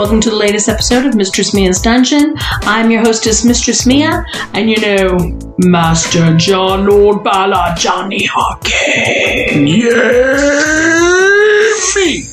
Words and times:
Hi, 0.00 0.04
welcome 0.04 0.22
to 0.22 0.30
the 0.30 0.36
latest 0.36 0.66
episode 0.70 1.04
of 1.04 1.14
Mistress 1.14 1.52
Mia's 1.52 1.78
Dungeon. 1.82 2.34
I'm 2.62 2.90
your 2.90 3.02
hostess, 3.02 3.44
Mistress 3.44 3.84
Mia, 3.84 4.24
and 4.54 4.70
you 4.70 4.80
know, 4.80 5.38
Master 5.58 6.34
John 6.38 6.86
Lord 6.86 7.22
Balor 7.22 7.74
Johnny 7.76 8.24
Hockey. 8.24 8.70
Yeah, 9.52 9.54
me. 11.94 12.24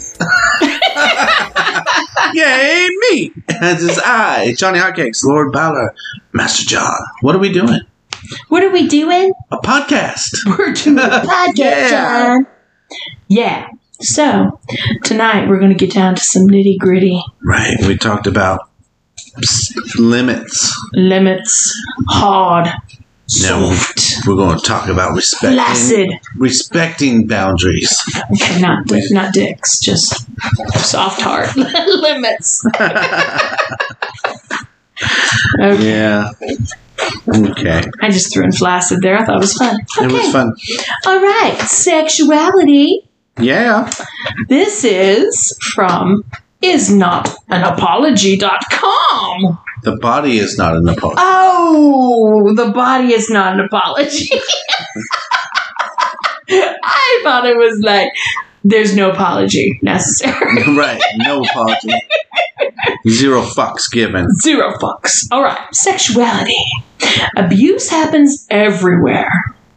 Yay, 2.34 2.88
me. 3.11 3.34
This 3.59 3.81
is 3.81 3.99
I, 3.99 4.54
Johnny 4.57 4.79
Hotcakes, 4.79 5.26
Lord 5.26 5.52
Balor, 5.52 5.93
Master 6.31 6.63
John. 6.65 6.98
What 7.20 7.35
are 7.35 7.40
we 7.40 7.52
doing? 7.52 7.81
What 8.48 8.63
are 8.63 8.71
we 8.71 8.88
doing? 8.88 9.34
A 9.52 9.57
podcast. 9.57 10.29
We're 10.57 10.71
doing 10.71 10.99
a 10.99 11.02
podcast, 11.26 11.57
Yeah. 11.57 11.90
John. 11.90 12.48
Yeah. 13.27 13.68
So, 13.99 14.59
tonight 15.03 15.47
we're 15.49 15.59
going 15.59 15.75
to 15.75 15.85
get 15.85 15.93
down 15.93 16.15
to 16.15 16.21
some 16.21 16.43
nitty 16.47 16.77
gritty 16.77 17.21
Right. 17.43 17.75
We 17.87 17.97
talked 17.97 18.27
about 18.27 18.70
limits. 19.97 20.75
limits, 20.93 21.75
hard, 22.07 22.65
No. 23.41 23.71
soft, 23.73 24.27
We're 24.27 24.35
going 24.35 24.57
to 24.59 24.63
talk 24.63 24.87
about 24.87 25.15
respecting 25.15 25.57
flaccid. 25.57 26.09
respecting 26.35 27.27
boundaries. 27.27 28.03
Okay, 28.33 28.61
not 28.61 28.85
di- 28.85 29.07
not 29.11 29.33
dicks, 29.33 29.79
just 29.79 30.25
soft 30.75 31.21
heart 31.21 31.55
limits. 31.55 32.65
Okay, 35.61 35.87
Yeah. 35.91 36.32
Okay. 37.27 37.84
I 38.01 38.09
just 38.09 38.34
threw 38.34 38.43
in 38.43 38.51
flaccid 38.51 39.01
there. 39.04 39.17
I 39.20 39.23
thought 39.26 39.35
it 39.35 39.39
was 39.41 39.54
fun. 39.54 39.77
Okay. 39.99 40.05
It 40.07 40.11
was 40.11 40.32
fun. 40.32 40.51
All 41.05 41.20
right, 41.21 41.55
sexuality. 41.67 43.07
Yeah. 43.40 43.90
This 44.48 44.84
is 44.84 45.55
from 45.74 46.24
isnotanapology.com. 46.63 49.60
The 49.84 49.96
body 49.98 50.40
is 50.40 50.57
not 50.57 50.76
an 50.76 50.90
apology. 50.90 51.18
Oh, 51.20 52.52
the 52.55 52.71
body 52.71 53.13
is 53.13 53.29
not 53.29 53.54
an 53.54 53.60
apology. 53.62 54.29
I 56.49 57.20
thought 57.24 57.46
it 57.46 57.57
was 57.57 57.79
like 57.82 58.12
there's 58.63 58.96
no 58.96 59.12
apology 59.12 59.79
necessary. 59.82 60.63
right. 60.77 61.01
No 61.18 61.44
apology. 61.44 61.90
Zero 63.07 63.41
fucks 63.41 63.91
given. 63.91 64.34
Zero 64.35 64.72
fucks. 64.78 65.25
All 65.31 65.44
right, 65.44 65.59
sexuality. 65.74 66.57
Abuse 67.35 67.90
happens 67.90 68.46
everywhere. 68.50 69.29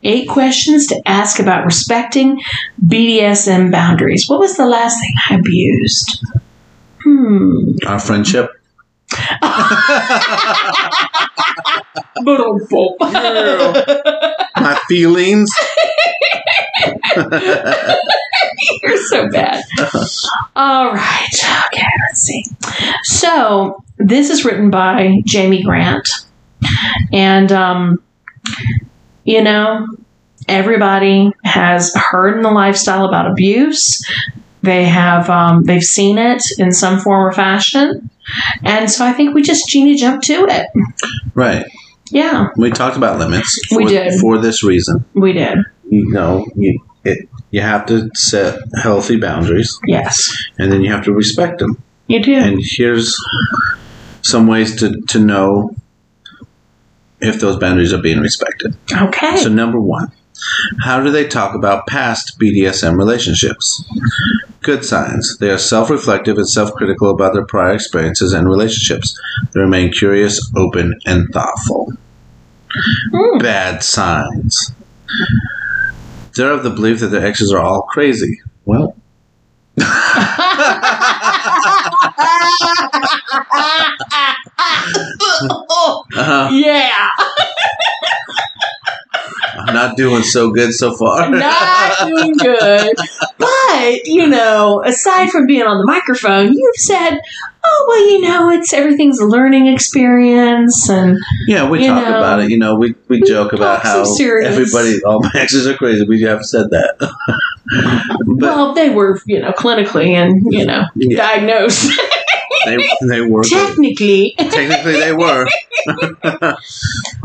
Eight 0.02 0.28
questions 0.28 0.86
to 0.88 1.02
ask 1.06 1.38
about 1.40 1.64
respecting 1.66 2.40
BDSM 2.84 3.70
boundaries. 3.70 4.28
What 4.28 4.40
was 4.40 4.56
the 4.56 4.66
last 4.66 4.98
thing 4.98 5.12
I 5.28 5.34
abused? 5.36 6.24
Hmm. 7.02 7.72
Our 7.86 8.00
friendship. 8.00 8.50
My 14.56 14.78
feelings. 14.88 15.50
You're 18.82 19.04
so 19.06 19.28
bad. 19.30 19.64
All 20.56 20.92
right. 20.92 21.28
Okay, 21.66 21.86
let's 22.08 22.20
see. 22.20 22.44
So, 23.02 23.82
this 23.98 24.30
is 24.30 24.44
written 24.44 24.70
by 24.70 25.22
Jamie 25.24 25.62
Grant. 25.62 26.08
And, 27.12 27.50
um, 27.52 28.02
you 29.24 29.42
know, 29.42 29.86
everybody 30.48 31.30
has 31.44 31.94
heard 31.94 32.36
in 32.36 32.42
the 32.42 32.50
lifestyle 32.50 33.06
about 33.06 33.30
abuse. 33.30 34.04
They 34.62 34.84
have, 34.84 35.30
um, 35.30 35.64
they've 35.64 35.82
seen 35.82 36.18
it 36.18 36.42
in 36.58 36.72
some 36.72 37.00
form 37.00 37.24
or 37.26 37.32
fashion. 37.32 38.10
And 38.62 38.90
so 38.90 39.04
I 39.06 39.12
think 39.12 39.34
we 39.34 39.42
just 39.42 39.68
genie 39.68 39.96
jump 39.96 40.22
to 40.24 40.46
it. 40.48 40.66
Right. 41.34 41.64
Yeah, 42.12 42.48
We 42.56 42.70
talked 42.70 42.96
about 42.96 43.18
limits. 43.20 43.60
We 43.70 43.84
for, 43.84 43.88
did. 43.88 44.20
for 44.20 44.38
this 44.38 44.64
reason. 44.64 45.04
we 45.14 45.32
did. 45.32 45.58
You 45.88 46.10
know, 46.10 46.44
you 46.56 46.80
it, 47.04 47.28
you 47.50 47.60
have 47.60 47.86
to 47.86 48.10
set 48.14 48.60
healthy 48.82 49.16
boundaries, 49.16 49.78
Yes, 49.86 50.30
and 50.58 50.70
then 50.72 50.82
you 50.82 50.90
have 50.92 51.04
to 51.04 51.12
respect 51.12 51.60
them. 51.60 51.82
you 52.08 52.20
do. 52.22 52.34
And 52.34 52.58
here's 52.62 53.16
some 54.22 54.46
ways 54.48 54.76
to 54.80 55.00
to 55.08 55.18
know 55.18 55.70
if 57.20 57.40
those 57.40 57.56
boundaries 57.56 57.92
are 57.92 58.02
being 58.02 58.20
respected. 58.20 58.76
okay. 58.92 59.36
So 59.36 59.48
number 59.48 59.80
one, 59.80 60.12
how 60.80 61.02
do 61.02 61.10
they 61.10 61.26
talk 61.26 61.54
about 61.54 61.86
past 61.86 62.38
BDSM 62.38 62.96
relationships? 62.96 63.84
Good 64.62 64.84
signs. 64.84 65.38
They 65.38 65.50
are 65.50 65.58
self-reflective 65.58 66.36
and 66.36 66.48
self-critical 66.48 67.10
about 67.10 67.34
their 67.34 67.46
prior 67.46 67.74
experiences 67.74 68.32
and 68.32 68.48
relationships. 68.48 69.18
They 69.52 69.60
remain 69.60 69.92
curious, 69.92 70.50
open, 70.56 70.98
and 71.06 71.28
thoughtful. 71.32 71.92
Hmm. 73.12 73.38
Bad 73.38 73.82
signs. 73.82 74.72
They're 76.36 76.52
of 76.52 76.62
the 76.62 76.70
belief 76.70 77.00
that 77.00 77.08
their 77.08 77.26
exes 77.26 77.52
are 77.52 77.58
all 77.58 77.82
crazy. 77.82 78.40
Well, 78.64 78.96
uh, 86.16 86.48
yeah. 86.52 87.08
I'm 89.52 89.74
not 89.74 89.96
doing 89.96 90.22
so 90.22 90.50
good 90.50 90.72
so 90.72 90.94
far. 90.94 91.28
not 91.30 91.98
doing 92.06 92.32
good. 92.34 92.96
But, 93.38 94.06
you 94.06 94.26
know, 94.26 94.82
aside 94.84 95.30
from 95.30 95.46
being 95.46 95.62
on 95.64 95.78
the 95.78 95.86
microphone, 95.86 96.52
you've 96.52 96.76
said, 96.76 97.18
oh, 97.64 97.84
well, 97.88 98.10
you 98.10 98.20
know, 98.20 98.50
it's 98.50 98.72
everything's 98.72 99.18
a 99.20 99.26
learning 99.26 99.66
experience. 99.66 100.88
And 100.88 101.18
Yeah, 101.46 101.68
we 101.68 101.86
talk 101.86 102.02
know, 102.04 102.18
about 102.18 102.40
it. 102.40 102.50
You 102.50 102.58
know, 102.58 102.74
we, 102.76 102.94
we, 103.08 103.20
we 103.20 103.28
joke 103.28 103.52
about 103.52 103.82
how 103.82 104.04
serious- 104.04 104.48
everybody, 104.48 105.02
all 105.04 105.20
my 105.20 105.30
exes 105.34 105.66
are 105.66 105.74
crazy. 105.76 106.04
We 106.06 106.22
have 106.22 106.44
said 106.44 106.70
that. 106.70 106.94
but 106.98 108.38
well, 108.38 108.74
they 108.74 108.90
were, 108.90 109.20
you 109.26 109.40
know, 109.40 109.52
clinically 109.52 110.10
and, 110.10 110.42
you 110.52 110.64
know, 110.64 110.84
Yeah. 110.94 111.16
diagnosed. 111.16 111.90
they, 112.64 112.76
they 113.08 113.20
were. 113.20 113.42
good. 113.42 113.68
Technically. 113.68 114.34
Technically, 114.36 114.92
they 114.94 115.12
were. 115.12 115.46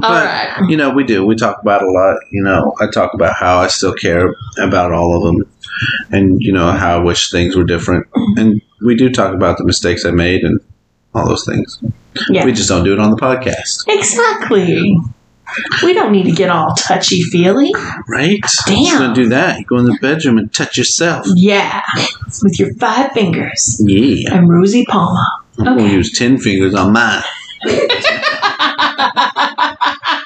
All 0.04 0.12
right. 0.12 0.58
You 0.68 0.78
know, 0.78 0.92
we 0.92 1.04
do. 1.04 1.26
We 1.26 1.36
talk 1.36 1.62
about 1.62 1.84
a 1.84 1.90
lot. 1.90 2.18
You 2.32 2.44
know, 2.44 2.74
I 2.80 2.88
talk 2.88 3.14
about 3.14 3.36
how 3.36 3.58
I 3.58 3.68
still 3.68 3.94
care 3.94 4.36
about 4.60 4.92
all 4.92 5.16
of 5.18 5.24
them 5.24 5.52
and, 6.12 6.42
you 6.42 6.52
know, 6.52 6.72
how 6.72 7.00
I 7.00 7.04
wish 7.04 7.32
things 7.32 7.56
were 7.56 7.64
different. 7.64 8.08
And 8.38 8.62
we 8.82 8.96
do 8.96 9.10
talk 9.10 9.34
about 9.34 9.58
the 9.58 9.66
mistakes 9.66 10.06
I 10.06 10.12
made 10.12 10.44
and 10.44 10.60
all 11.14 11.28
those 11.28 11.46
things. 11.46 11.82
Yeah. 12.30 12.46
We 12.46 12.54
just 12.54 12.70
don't 12.70 12.84
do 12.84 12.94
it 12.94 13.00
on 13.00 13.12
the 13.12 13.18
podcast. 13.18 13.86
Exactly. 13.88 14.98
We 15.84 15.94
don't 15.94 16.12
need 16.12 16.26
to 16.26 16.32
get 16.32 16.50
all 16.50 16.74
touchy 16.76 17.22
feely. 17.24 17.72
Right? 18.08 18.42
Damn. 18.66 18.84
Just 18.84 18.98
gonna 19.00 19.16
do 19.16 19.30
that. 19.30 19.60
You 19.60 19.66
go 19.66 19.78
in 19.78 19.86
the 19.86 19.98
bedroom 20.02 20.38
and 20.38 20.54
touch 20.54 20.78
yourself. 20.78 21.26
Yeah. 21.36 21.82
With 22.44 22.60
your 22.60 22.74
five 22.76 23.12
fingers 23.14 23.82
Yeah. 23.86 24.36
and 24.36 24.50
Rosie 24.50 24.86
Palmer. 24.86 25.24
I'm 25.60 25.78
gonna 25.78 25.88
use 25.88 26.18
ten 26.18 26.38
fingers 26.38 26.74
on 26.74 26.94
mine. 26.94 27.24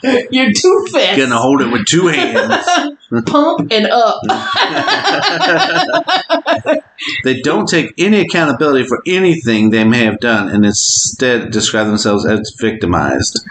Your 0.31 0.51
two 0.53 0.87
fists. 0.91 1.17
Gonna 1.17 1.37
hold 1.37 1.61
it 1.61 1.71
with 1.71 1.85
two 1.85 2.07
hands. 2.07 2.65
Pump 3.25 3.71
and 3.71 3.87
up. 3.87 4.21
they 7.23 7.41
don't 7.41 7.67
take 7.67 7.93
any 7.97 8.21
accountability 8.21 8.85
for 8.85 9.01
anything 9.07 9.71
they 9.71 9.83
may 9.83 10.05
have 10.05 10.19
done 10.19 10.47
and 10.49 10.63
instead 10.63 11.51
describe 11.51 11.87
themselves 11.87 12.25
as 12.25 12.55
victimized. 12.59 13.43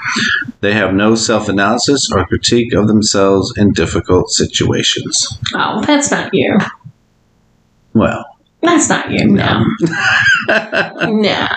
They 0.60 0.74
have 0.74 0.94
no 0.94 1.16
self 1.16 1.48
analysis 1.48 2.10
or 2.12 2.24
critique 2.26 2.72
of 2.72 2.86
themselves 2.86 3.52
in 3.56 3.72
difficult 3.72 4.30
situations. 4.30 5.38
Oh, 5.54 5.82
that's 5.84 6.10
not 6.10 6.32
you. 6.32 6.56
Well, 7.94 8.24
That's 8.62 8.88
not 8.88 9.10
you. 9.10 9.26
No. 9.26 9.64
No. 10.48 11.48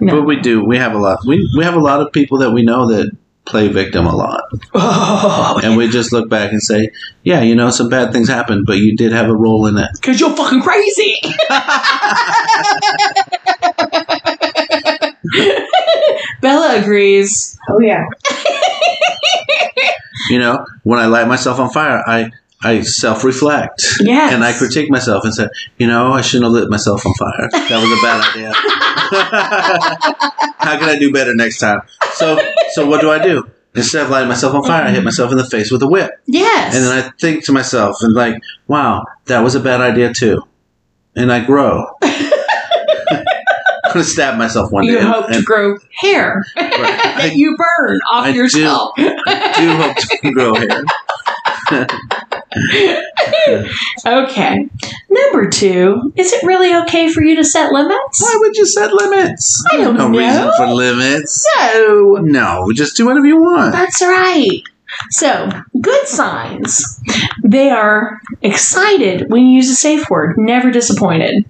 No. 0.00 0.02
but 0.16 0.22
we 0.22 0.40
do. 0.40 0.64
We 0.64 0.78
have 0.78 0.94
a 0.94 0.98
lot. 0.98 1.20
We, 1.26 1.48
we 1.56 1.64
have 1.64 1.74
a 1.74 1.80
lot 1.80 2.00
of 2.00 2.12
people 2.12 2.38
that 2.38 2.52
we 2.52 2.62
know 2.62 2.86
that 2.88 3.14
play 3.44 3.68
victim 3.68 4.06
a 4.06 4.14
lot. 4.14 4.44
Oh, 4.74 5.60
And 5.62 5.76
we 5.76 5.88
just 5.88 6.12
look 6.12 6.28
back 6.30 6.52
and 6.52 6.62
say, 6.62 6.90
yeah, 7.22 7.42
you 7.42 7.54
know, 7.54 7.70
some 7.70 7.88
bad 7.88 8.12
things 8.12 8.28
happened, 8.28 8.66
but 8.66 8.78
you 8.78 8.96
did 8.96 9.12
have 9.12 9.28
a 9.28 9.34
role 9.34 9.66
in 9.66 9.76
it. 9.78 9.88
because 9.94 10.20
you're 10.20 10.34
fucking 10.36 10.62
crazy. 10.62 11.16
Bella 16.40 16.80
agrees. 16.80 17.58
Oh 17.68 17.80
yeah. 17.80 18.04
You 20.30 20.38
know, 20.38 20.64
when 20.84 20.98
I 20.98 21.06
light 21.06 21.28
myself 21.28 21.58
on 21.58 21.70
fire, 21.70 22.02
I 22.06 22.30
I 22.64 22.82
self 22.82 23.24
reflect. 23.24 23.82
Yes. 24.00 24.32
And 24.32 24.44
I 24.44 24.52
critique 24.52 24.88
myself 24.90 25.24
and 25.24 25.34
say, 25.34 25.48
you 25.78 25.86
know, 25.86 26.12
I 26.12 26.20
shouldn't 26.20 26.44
have 26.44 26.52
lit 26.52 26.68
myself 26.70 27.04
on 27.04 27.12
fire. 27.14 27.48
That 27.50 27.80
was 27.80 27.90
a 27.90 27.96
bad 28.02 28.20
idea. 28.30 28.52
How 30.58 30.78
can 30.78 30.88
I 30.88 30.96
do 30.98 31.12
better 31.12 31.34
next 31.34 31.58
time? 31.58 31.82
So 32.14 32.38
so 32.72 32.86
what 32.86 33.00
do 33.00 33.10
I 33.10 33.18
do? 33.18 33.50
Instead 33.74 34.04
of 34.04 34.10
lighting 34.10 34.28
myself 34.28 34.54
on 34.54 34.62
fire, 34.64 34.84
I 34.84 34.90
hit 34.90 34.98
mm-hmm. 34.98 35.06
myself 35.06 35.32
in 35.32 35.38
the 35.38 35.44
face 35.44 35.70
with 35.70 35.82
a 35.82 35.88
whip. 35.88 36.12
Yes. 36.26 36.74
And 36.74 36.84
then 36.84 37.04
I 37.04 37.10
think 37.18 37.46
to 37.46 37.52
myself 37.52 38.02
and 38.02 38.12
like, 38.14 38.38
wow, 38.66 39.06
that 39.26 39.40
was 39.40 39.54
a 39.54 39.60
bad 39.60 39.80
idea 39.80 40.12
too. 40.12 40.42
And 41.16 41.32
I 41.32 41.42
grow. 41.44 41.86
I'm 42.02 42.32
gonna 43.92 44.04
stab 44.04 44.38
myself 44.38 44.70
one 44.70 44.84
you 44.84 44.96
day. 44.96 45.00
You 45.00 45.06
hope 45.06 45.30
to 45.30 45.42
grow 45.42 45.78
hair 46.00 46.44
right. 46.56 46.70
that 46.76 47.20
I, 47.22 47.30
you 47.34 47.56
burn 47.56 48.00
off 48.10 48.26
I 48.26 48.32
do. 48.32 48.46
I 49.26 49.52
do 49.56 49.76
hope 49.76 49.96
to 49.96 50.30
grow 50.32 50.54
hair. 50.54 50.84
Okay. 54.06 54.68
Number 55.08 55.48
two, 55.48 56.12
is 56.16 56.32
it 56.32 56.42
really 56.44 56.74
okay 56.82 57.08
for 57.10 57.22
you 57.22 57.36
to 57.36 57.44
set 57.44 57.72
limits? 57.72 58.22
Why 58.22 58.34
would 58.40 58.56
you 58.56 58.66
set 58.66 58.92
limits? 58.92 59.64
I 59.70 59.76
don't 59.78 59.96
no 59.96 60.08
know. 60.08 60.18
reason 60.18 60.50
for 60.56 60.66
limits. 60.68 61.46
No. 61.56 62.14
No, 62.16 62.72
just 62.74 62.96
do 62.96 63.06
whatever 63.06 63.26
you 63.26 63.40
want. 63.40 63.72
That's 63.72 64.02
right. 64.02 64.62
So, 65.10 65.48
good 65.80 66.06
signs. 66.06 67.00
They 67.44 67.70
are 67.70 68.20
excited 68.42 69.30
when 69.30 69.46
you 69.46 69.56
use 69.56 69.70
a 69.70 69.74
safe 69.74 70.10
word, 70.10 70.36
never 70.38 70.70
disappointed. 70.70 71.48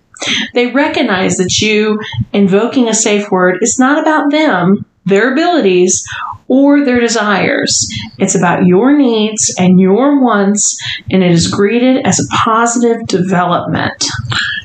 They 0.54 0.68
recognize 0.68 1.36
that 1.38 1.60
you 1.60 1.98
invoking 2.32 2.88
a 2.88 2.94
safe 2.94 3.30
word 3.30 3.58
is 3.60 3.78
not 3.78 4.00
about 4.00 4.30
them, 4.30 4.84
their 5.06 5.32
abilities, 5.32 6.04
or 6.48 6.84
their 6.84 7.00
desires. 7.00 7.88
It's 8.18 8.34
about 8.34 8.66
your 8.66 8.96
needs 8.96 9.54
and 9.58 9.80
your 9.80 10.22
wants, 10.22 10.80
and 11.10 11.22
it 11.22 11.30
is 11.32 11.48
greeted 11.48 12.06
as 12.06 12.20
a 12.20 12.28
positive 12.34 13.06
development. 13.06 14.04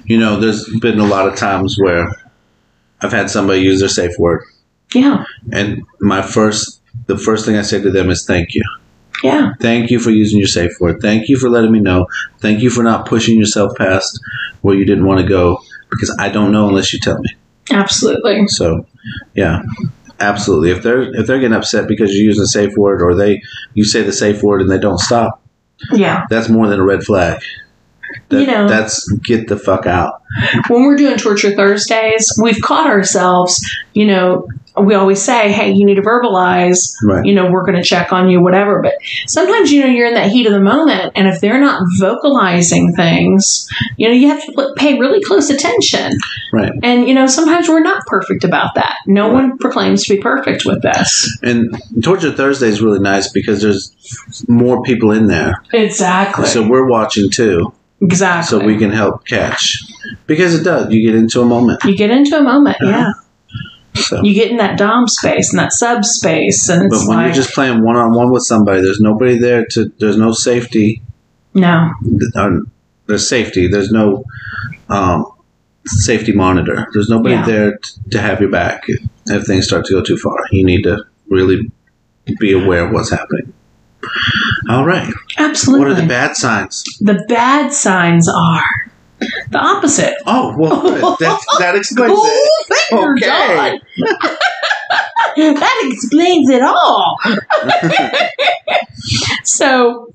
You 0.05 0.17
know, 0.19 0.39
there's 0.39 0.67
been 0.79 0.99
a 0.99 1.05
lot 1.05 1.27
of 1.27 1.35
times 1.35 1.77
where 1.79 2.07
I've 3.01 3.11
had 3.11 3.29
somebody 3.29 3.61
use 3.61 3.79
their 3.79 3.89
safe 3.89 4.13
word, 4.19 4.43
Yeah, 4.93 5.25
and 5.51 5.83
my 5.99 6.21
first, 6.21 6.81
the 7.07 7.17
first 7.17 7.45
thing 7.45 7.55
I 7.57 7.61
say 7.61 7.81
to 7.81 7.91
them 7.91 8.09
is 8.09 8.25
thank 8.25 8.53
you. 8.55 8.63
yeah, 9.23 9.53
Thank 9.59 9.91
you 9.91 9.99
for 9.99 10.09
using 10.11 10.39
your 10.39 10.47
safe 10.47 10.71
word. 10.79 11.01
Thank 11.01 11.29
you 11.29 11.37
for 11.37 11.49
letting 11.49 11.71
me 11.71 11.79
know. 11.79 12.07
Thank 12.39 12.61
you 12.61 12.69
for 12.69 12.83
not 12.83 13.05
pushing 13.07 13.37
yourself 13.39 13.75
past 13.77 14.19
where 14.61 14.75
you 14.75 14.85
didn't 14.85 15.05
want 15.05 15.19
to 15.21 15.27
go 15.27 15.61
because 15.89 16.15
I 16.19 16.29
don't 16.29 16.51
know 16.51 16.67
unless 16.69 16.91
you 16.93 16.99
tell 16.99 17.19
me. 17.19 17.29
absolutely. 17.71 18.47
So, 18.47 18.85
yeah, 19.35 19.61
absolutely. 20.19 20.71
If 20.71 20.83
they're 20.83 21.13
if 21.15 21.27
they're 21.27 21.39
getting 21.39 21.55
upset 21.55 21.87
because 21.87 22.13
you're 22.13 22.25
using 22.25 22.43
a 22.43 22.47
safe 22.47 22.75
word 22.77 23.01
or 23.01 23.15
they 23.15 23.41
you 23.73 23.83
say 23.85 24.01
the 24.03 24.13
safe 24.13 24.41
word 24.43 24.61
and 24.61 24.69
they 24.71 24.79
don't 24.79 24.99
stop, 24.99 25.41
Yeah. 25.91 26.23
that's 26.29 26.49
more 26.49 26.67
than 26.67 26.79
a 26.79 26.83
red 26.83 27.03
flag. 27.03 27.41
That, 28.29 28.41
You 28.41 28.47
know- 28.47 28.67
that's 28.67 29.09
get 29.25 29.47
the 29.47 29.57
fuck 29.57 29.85
out. 29.85 30.21
when 30.69 30.83
we're 30.83 30.95
doing 30.95 31.17
Torture 31.17 31.51
Thursdays, 31.55 32.25
we've 32.41 32.61
caught 32.61 32.87
ourselves, 32.87 33.63
you 33.93 34.05
know, 34.05 34.47
we 34.81 34.93
always 34.95 35.21
say, 35.21 35.51
hey, 35.51 35.71
you 35.71 35.85
need 35.85 35.95
to 35.95 36.01
verbalize, 36.01 36.93
Right. 37.03 37.25
you 37.25 37.33
know, 37.33 37.49
we're 37.51 37.63
going 37.63 37.75
to 37.75 37.83
check 37.83 38.11
on 38.13 38.29
you, 38.29 38.41
whatever. 38.41 38.81
But 38.81 38.95
sometimes, 39.27 39.71
you 39.71 39.81
know, 39.81 39.87
you're 39.87 40.07
in 40.07 40.13
that 40.15 40.29
heat 40.31 40.45
of 40.47 40.53
the 40.53 40.59
moment, 40.59 41.13
and 41.15 41.27
if 41.27 41.41
they're 41.41 41.59
not 41.59 41.83
vocalizing 41.99 42.93
things, 42.95 43.67
you 43.97 44.07
know, 44.07 44.13
you 44.13 44.27
have 44.27 44.41
to 44.45 44.73
pay 44.77 44.97
really 44.99 45.21
close 45.23 45.49
attention. 45.49 46.11
Right. 46.53 46.71
And, 46.83 47.07
you 47.07 47.13
know, 47.13 47.27
sometimes 47.27 47.67
we're 47.69 47.81
not 47.81 48.05
perfect 48.05 48.43
about 48.43 48.75
that. 48.75 48.97
No 49.05 49.31
one 49.31 49.57
proclaims 49.57 50.03
to 50.05 50.15
be 50.15 50.21
perfect 50.21 50.65
with 50.65 50.81
this. 50.81 51.37
And 51.43 51.75
Torture 52.03 52.31
Thursday 52.31 52.67
is 52.67 52.81
really 52.81 52.99
nice 52.99 53.31
because 53.31 53.61
there's 53.61 53.93
more 54.47 54.81
people 54.83 55.11
in 55.11 55.27
there, 55.27 55.61
Exactly. 55.73 56.45
so 56.45 56.67
we're 56.67 56.87
watching 56.87 57.29
too, 57.29 57.73
exactly. 58.01 58.59
so 58.59 58.65
we 58.65 58.77
can 58.77 58.91
help 58.91 59.25
catch. 59.25 59.77
Because 60.25 60.55
it 60.55 60.63
does, 60.63 60.91
you 60.93 61.05
get 61.05 61.15
into 61.15 61.41
a 61.41 61.45
moment. 61.45 61.83
you 61.83 61.95
get 61.95 62.11
into 62.11 62.37
a 62.37 62.43
moment, 62.43 62.77
yeah. 62.81 63.09
Uh-huh. 63.09 63.21
So. 63.97 64.23
You 64.23 64.33
get 64.33 64.51
in 64.51 64.57
that 64.57 64.77
dom 64.77 65.07
space 65.07 65.51
and 65.51 65.59
that 65.59 65.73
sub 65.73 66.05
space, 66.05 66.69
and 66.69 66.83
it's 66.85 67.01
But 67.03 67.07
when 67.09 67.17
like, 67.17 67.25
you're 67.27 67.35
just 67.43 67.53
playing 67.53 67.83
one 67.83 67.95
on 67.95 68.13
one 68.13 68.31
with 68.31 68.43
somebody, 68.43 68.81
there's 68.81 68.99
nobody 69.01 69.37
there 69.37 69.65
to. 69.71 69.91
There's 69.99 70.17
no 70.17 70.31
safety. 70.31 71.01
no, 71.53 71.91
Uh, 72.35 72.59
there's 73.07 73.27
safety. 73.27 73.67
There's 73.67 73.91
no 73.91 74.23
um, 74.89 75.25
safety 75.85 76.31
monitor. 76.33 76.87
There's 76.93 77.09
nobody 77.09 77.35
Yeah. 77.35 77.45
there 77.45 77.79
to 78.11 78.19
have 78.21 78.39
your 78.41 78.49
back 78.49 78.83
if 79.27 79.45
things 79.45 79.65
start 79.67 79.85
to 79.85 79.93
go 79.93 80.01
too 80.03 80.17
far. 80.17 80.37
You 80.51 80.65
need 80.65 80.83
to 80.83 81.03
really 81.29 81.71
be 82.39 82.51
aware 82.53 82.85
of 82.85 82.91
what's 82.91 83.09
happening. 83.09 83.53
All 84.69 84.85
right. 84.85 85.11
absolutely. 85.37 85.85
What 85.87 85.97
are 85.97 86.01
the 86.01 86.07
bad 86.07 86.35
signs? 86.35 86.83
The 86.99 87.23
bad 87.27 87.71
signs 87.73 88.27
are 88.29 88.63
the 89.19 89.57
opposite. 89.57 90.15
Oh, 90.25 90.55
well, 90.57 90.81
that, 91.19 91.39
that 91.59 91.75
explains 91.75 92.11
it. 92.11 92.17
Oh, 92.19 92.65
thank 92.67 92.93
Okay. 92.93 93.27
God. 93.27 93.79
that 95.37 95.89
explains 95.91 96.49
it 96.49 96.61
all. 96.61 97.17
so, 99.43 100.11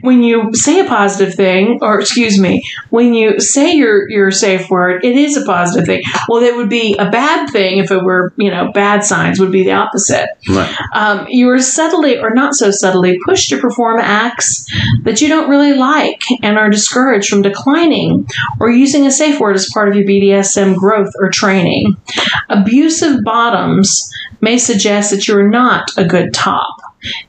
when 0.00 0.22
you 0.22 0.54
say 0.54 0.80
a 0.80 0.84
positive 0.84 1.34
thing, 1.34 1.78
or 1.82 2.00
excuse 2.00 2.40
me, 2.40 2.64
when 2.90 3.14
you 3.14 3.40
say 3.40 3.74
your 3.74 4.08
your 4.08 4.30
safe 4.30 4.68
word, 4.70 5.04
it 5.04 5.16
is 5.16 5.36
a 5.36 5.44
positive 5.44 5.86
thing. 5.86 6.02
Well, 6.28 6.42
it 6.42 6.56
would 6.56 6.68
be 6.68 6.96
a 6.96 7.10
bad 7.10 7.50
thing 7.50 7.78
if 7.78 7.90
it 7.90 8.02
were, 8.02 8.32
you 8.36 8.50
know, 8.50 8.72
bad 8.72 9.04
signs 9.04 9.40
would 9.40 9.52
be 9.52 9.64
the 9.64 9.72
opposite. 9.72 10.28
Right. 10.48 10.74
Um, 10.94 11.26
you 11.28 11.48
are 11.50 11.60
subtly 11.60 12.18
or 12.18 12.34
not 12.34 12.54
so 12.54 12.70
subtly 12.70 13.18
pushed 13.24 13.50
to 13.50 13.60
perform 13.60 13.98
acts 14.00 14.66
that 15.04 15.20
you 15.20 15.28
don't 15.28 15.48
really 15.48 15.74
like 15.74 16.22
and 16.42 16.58
are 16.58 16.70
discouraged 16.70 17.28
from 17.28 17.42
declining 17.42 18.26
or 18.60 18.70
using 18.70 19.06
a 19.06 19.10
safe 19.10 19.40
word 19.40 19.56
as 19.56 19.70
part 19.72 19.88
of 19.88 19.96
your 19.96 20.06
BDSM 20.06 20.76
growth 20.76 21.12
or 21.20 21.30
training. 21.30 21.96
Abusive 22.48 23.22
bottoms 23.24 24.12
may 24.40 24.58
suggest 24.58 25.10
that 25.10 25.26
you 25.26 25.36
are 25.36 25.48
not 25.48 25.90
a 25.96 26.04
good 26.04 26.32
top. 26.32 26.77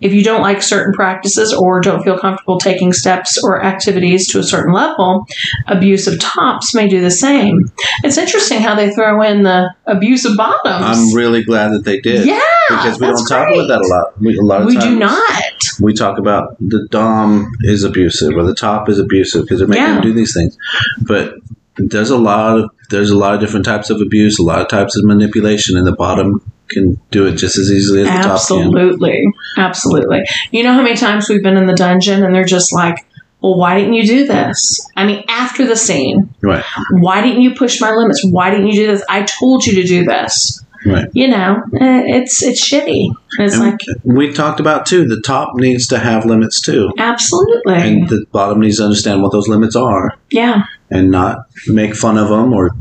If 0.02 0.14
you 0.14 0.24
don't 0.24 0.42
like 0.42 0.62
certain 0.62 0.94
practices 0.94 1.54
or 1.54 1.80
don't 1.82 2.04
feel 2.04 2.18
comfortable 2.18 2.60
taking 2.60 2.94
steps 2.94 3.42
or 3.44 3.64
activities 3.64 4.28
to 4.32 4.40
a 4.40 4.44
certain 4.44 4.74
level, 4.74 5.26
abusive 5.68 6.20
tops 6.20 6.74
may 6.74 6.88
do 6.88 7.02
the 7.02 7.12
same. 7.12 7.72
It's 8.04 8.18
interesting 8.18 8.62
how 8.62 8.76
they 8.76 8.92
throw 8.92 9.22
in 9.22 9.44
the 9.44 9.74
abusive 9.86 10.36
bottoms. 10.38 10.86
I'm 10.98 11.14
really 11.16 11.44
glad 11.44 11.70
that 11.74 11.84
they 11.86 12.00
did. 12.00 12.26
yeah, 12.26 12.40
Because 12.70 13.00
we 13.00 13.08
don't 13.08 13.26
talk 13.28 13.48
great. 13.48 13.60
about 13.66 13.68
that 13.68 13.82
a 13.82 13.88
lot. 13.88 14.22
We, 14.22 14.38
a 14.38 14.42
lot 14.42 14.62
of 14.62 14.68
We 14.68 14.78
do 14.78 14.98
not. 14.98 15.64
we 15.80 15.94
talk 15.94 16.18
about 16.18 16.56
the 16.60 16.88
dom 16.90 17.52
is 17.62 17.84
abusive 17.84 18.36
or 18.36 18.44
the 18.44 18.56
top 18.56 18.90
is 18.90 19.00
abusive 19.00 19.44
because 19.44 19.60
they're 19.60 19.68
making 19.68 19.84
Yeah. 19.84 19.94
them 19.96 20.02
do 20.04 20.14
these 20.14 20.34
things. 20.34 20.58
But 21.02 21.36
there's 21.78 22.10
a 22.10 22.18
lot 22.18 22.60
of 22.60 22.70
there's 22.90 23.12
a 23.12 23.18
lot 23.18 23.36
of 23.36 23.40
different 23.40 23.66
types 23.66 23.90
of 23.92 24.02
abuse, 24.02 24.40
a 24.40 24.44
lot 24.44 24.62
of 24.62 24.68
types 24.68 24.98
of 24.98 25.06
manipulation, 25.06 25.78
and 25.78 25.86
the 25.86 25.92
bottom 25.92 26.42
can 26.70 27.00
do 27.12 27.26
it 27.28 27.34
just 27.34 27.58
as 27.58 27.72
easily 27.72 28.02
as 28.02 28.08
the 28.08 28.14
top 28.14 28.48
can. 28.48 28.60
Absolutely. 28.68 29.26
Absolutely. 29.58 30.26
You 30.52 30.64
know 30.64 30.74
how 30.74 30.82
many 30.82 30.96
times 30.96 31.30
we've 31.30 31.44
been 31.44 31.58
in 31.58 31.66
the 31.68 31.76
dungeon 31.76 32.24
and 32.24 32.34
they're 32.34 32.44
just 32.46 32.74
like, 32.74 33.06
well, 33.42 33.58
why 33.58 33.78
didn't 33.80 33.94
you 33.94 34.06
do 34.06 34.26
this? 34.28 34.86
I 34.98 35.06
mean, 35.06 35.24
after 35.30 35.66
the 35.66 35.76
scene, 35.76 36.34
Right, 36.42 36.64
why 36.92 37.22
didn't 37.22 37.42
you 37.42 37.56
push 37.56 37.80
my 37.80 37.92
limits? 37.92 38.24
Why 38.26 38.50
didn't 38.52 38.68
you 38.68 38.74
do 38.74 38.88
this? 38.88 39.04
I 39.10 39.24
told 39.24 39.66
you 39.66 39.82
to 39.82 39.84
do 39.88 40.04
this. 40.04 40.62
right. 40.86 41.08
You 41.14 41.30
know, 41.30 41.62
eh, 41.80 42.04
it's 42.18 42.44
it's 42.44 42.62
shitty. 42.70 43.14
It's 43.38 43.54
And 43.54 43.64
like, 43.64 43.80
we 44.04 44.34
talked 44.34 44.60
about 44.60 44.86
too. 44.86 45.08
The 45.08 45.22
top 45.22 45.56
needs 45.56 45.88
to 45.88 46.00
have 46.00 46.26
limits 46.26 46.60
too, 46.62 46.92
absolutely. 46.98 47.76
and 47.76 48.10
the 48.10 48.26
bottom 48.32 48.60
needs 48.60 48.78
to 48.78 48.84
understand 48.84 49.22
what 49.22 49.32
those 49.32 49.48
limits 49.48 49.76
are 49.76 50.18
yeah. 50.32 50.64
and 50.90 51.10
not 51.12 51.46
make 51.68 51.96
fun 51.96 52.18
of 52.18 52.28
them 52.30 52.52
or 52.54 52.72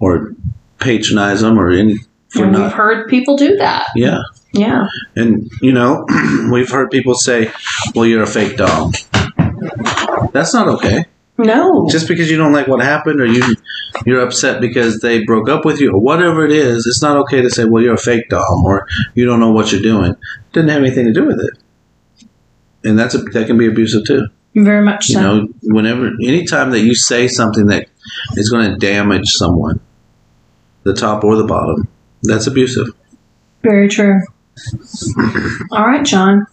or 0.00 0.34
patronize 0.80 1.40
them 1.40 1.58
or 1.58 1.70
any 1.70 1.96
for 2.34 2.44
And 2.44 2.54
we've 2.56 2.72
heard 2.72 3.08
people 3.08 3.36
do 3.36 3.56
that. 3.56 3.86
Yeah, 3.96 4.20
Yeah. 4.52 4.86
and 5.16 5.50
you 5.62 5.72
know 5.72 6.04
we've 6.52 6.70
heard 6.70 6.90
people 6.90 7.14
say, 7.14 7.50
"Well, 7.94 8.06
you're 8.06 8.22
a 8.22 8.26
fake 8.26 8.56
dom." 8.56 8.92
That's 10.32 10.52
not 10.54 10.68
okay. 10.68 11.04
No. 11.36 11.88
just 11.90 12.06
because 12.06 12.30
you 12.30 12.36
don't 12.36 12.52
like 12.52 12.68
what 12.68 12.80
happened 12.80 13.20
or 13.20 13.26
you 13.26 13.42
you're 14.06 14.20
upset 14.20 14.60
because 14.60 15.00
they 15.00 15.24
broke 15.24 15.48
up 15.48 15.64
with 15.64 15.80
you 15.80 15.90
or 15.92 15.98
whatever 16.00 16.44
it 16.44 16.52
is 16.52 16.86
it's 16.86 17.02
not 17.02 17.16
okay 17.22 17.42
to 17.42 17.50
say 17.50 17.64
well 17.64 17.82
you're 17.82 17.94
a 17.94 17.98
fake 17.98 18.28
dom 18.28 18.64
or 18.64 18.86
you 19.14 19.26
don't 19.26 19.40
know 19.40 19.50
what 19.50 19.72
you're 19.72 19.82
doing 19.82 20.14
didn't 20.52 20.68
have 20.70 20.80
anything 20.80 21.06
to 21.06 21.12
do 21.12 21.24
with 21.26 21.40
it 21.40 21.58
and 22.88 22.96
that's 22.96 23.16
a, 23.16 23.18
that 23.18 23.48
can 23.48 23.58
be 23.58 23.66
abusive 23.66 24.04
too 24.06 24.28
Very 24.54 24.84
much 24.84 25.08
you 25.08 25.16
so. 25.16 25.22
know 25.22 25.48
whenever 25.62 26.06
anytime 26.22 26.70
that 26.70 26.80
you 26.82 26.94
say 26.94 27.26
something 27.26 27.66
that 27.66 27.88
is 28.36 28.48
going 28.48 28.70
to 28.70 28.76
damage 28.76 29.30
someone 29.30 29.80
the 30.84 30.94
top 30.94 31.24
or 31.24 31.34
the 31.34 31.44
bottom 31.44 31.88
that's 32.24 32.46
abusive 32.46 32.88
Very 33.62 33.88
true. 33.88 34.20
All 35.72 35.86
right, 35.86 36.04
John. 36.04 36.46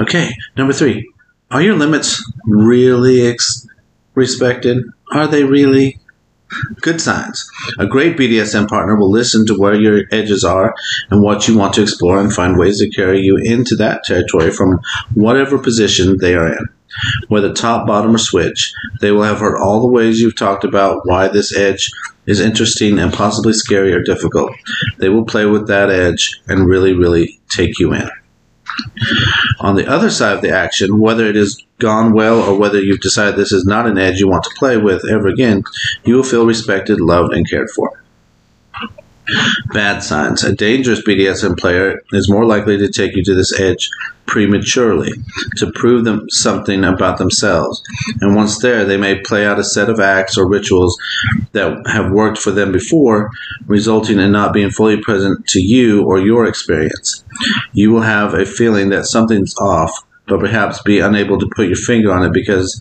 okay 0.00 0.30
number 0.56 0.72
three 0.72 1.10
are 1.50 1.62
your 1.62 1.76
limits 1.76 2.22
really 2.44 3.26
ex- 3.26 3.66
respected 4.14 4.84
are 5.12 5.26
they 5.26 5.44
really 5.44 5.98
Good 6.80 7.00
signs. 7.00 7.48
A 7.78 7.86
great 7.86 8.16
BDSM 8.16 8.68
partner 8.68 8.96
will 8.96 9.10
listen 9.10 9.44
to 9.46 9.54
where 9.54 9.74
your 9.74 10.04
edges 10.10 10.44
are 10.44 10.74
and 11.10 11.22
what 11.22 11.46
you 11.46 11.58
want 11.58 11.74
to 11.74 11.82
explore 11.82 12.18
and 12.18 12.32
find 12.32 12.58
ways 12.58 12.78
to 12.78 12.88
carry 12.90 13.20
you 13.20 13.36
into 13.36 13.76
that 13.76 14.04
territory 14.04 14.50
from 14.50 14.80
whatever 15.14 15.58
position 15.58 16.16
they 16.18 16.34
are 16.34 16.48
in. 16.50 16.66
Whether 17.28 17.52
top, 17.52 17.86
bottom, 17.86 18.14
or 18.14 18.18
switch, 18.18 18.72
they 19.00 19.10
will 19.10 19.22
have 19.22 19.40
heard 19.40 19.58
all 19.58 19.80
the 19.80 19.92
ways 19.92 20.20
you've 20.20 20.36
talked 20.36 20.64
about 20.64 21.06
why 21.06 21.28
this 21.28 21.56
edge 21.56 21.90
is 22.26 22.40
interesting 22.40 22.98
and 22.98 23.12
possibly 23.12 23.52
scary 23.52 23.92
or 23.92 24.02
difficult. 24.02 24.52
They 24.98 25.08
will 25.08 25.24
play 25.24 25.46
with 25.46 25.66
that 25.68 25.90
edge 25.90 26.40
and 26.46 26.66
really, 26.66 26.92
really 26.92 27.40
take 27.48 27.78
you 27.78 27.92
in. 27.92 28.08
On 29.60 29.74
the 29.74 29.88
other 29.88 30.10
side 30.10 30.36
of 30.36 30.42
the 30.42 30.50
action, 30.50 30.98
whether 31.00 31.26
it 31.26 31.34
has 31.34 31.58
gone 31.78 32.12
well 32.12 32.40
or 32.40 32.58
whether 32.58 32.80
you've 32.80 33.00
decided 33.00 33.36
this 33.36 33.52
is 33.52 33.64
not 33.64 33.86
an 33.86 33.98
edge 33.98 34.20
you 34.20 34.28
want 34.28 34.44
to 34.44 34.54
play 34.56 34.76
with 34.76 35.08
ever 35.10 35.26
again, 35.26 35.64
you 36.04 36.16
will 36.16 36.22
feel 36.22 36.46
respected, 36.46 37.00
loved, 37.00 37.32
and 37.32 37.48
cared 37.48 37.70
for. 37.70 38.02
Bad 39.72 40.02
signs. 40.02 40.44
A 40.44 40.54
dangerous 40.54 41.02
BDSM 41.02 41.58
player 41.58 42.02
is 42.12 42.30
more 42.30 42.46
likely 42.46 42.78
to 42.78 42.90
take 42.90 43.14
you 43.14 43.22
to 43.24 43.34
this 43.34 43.58
edge 43.60 43.90
prematurely 44.28 45.10
to 45.56 45.72
prove 45.72 46.04
them 46.04 46.28
something 46.28 46.84
about 46.84 47.18
themselves. 47.18 47.82
And 48.20 48.36
once 48.36 48.58
there, 48.60 48.84
they 48.84 48.96
may 48.96 49.20
play 49.20 49.44
out 49.46 49.58
a 49.58 49.64
set 49.64 49.88
of 49.88 49.98
acts 49.98 50.36
or 50.36 50.48
rituals 50.48 50.96
that 51.52 51.82
have 51.86 52.12
worked 52.12 52.38
for 52.38 52.50
them 52.50 52.70
before, 52.70 53.30
resulting 53.66 54.18
in 54.18 54.30
not 54.30 54.52
being 54.52 54.70
fully 54.70 55.00
present 55.00 55.46
to 55.48 55.60
you 55.60 56.04
or 56.04 56.20
your 56.20 56.44
experience. 56.44 57.24
You 57.72 57.90
will 57.90 58.02
have 58.02 58.34
a 58.34 58.44
feeling 58.44 58.90
that 58.90 59.06
something's 59.06 59.56
off, 59.56 59.92
but 60.26 60.40
perhaps 60.40 60.82
be 60.82 61.00
unable 61.00 61.38
to 61.38 61.50
put 61.56 61.66
your 61.66 61.76
finger 61.76 62.12
on 62.12 62.22
it 62.22 62.32
because 62.32 62.78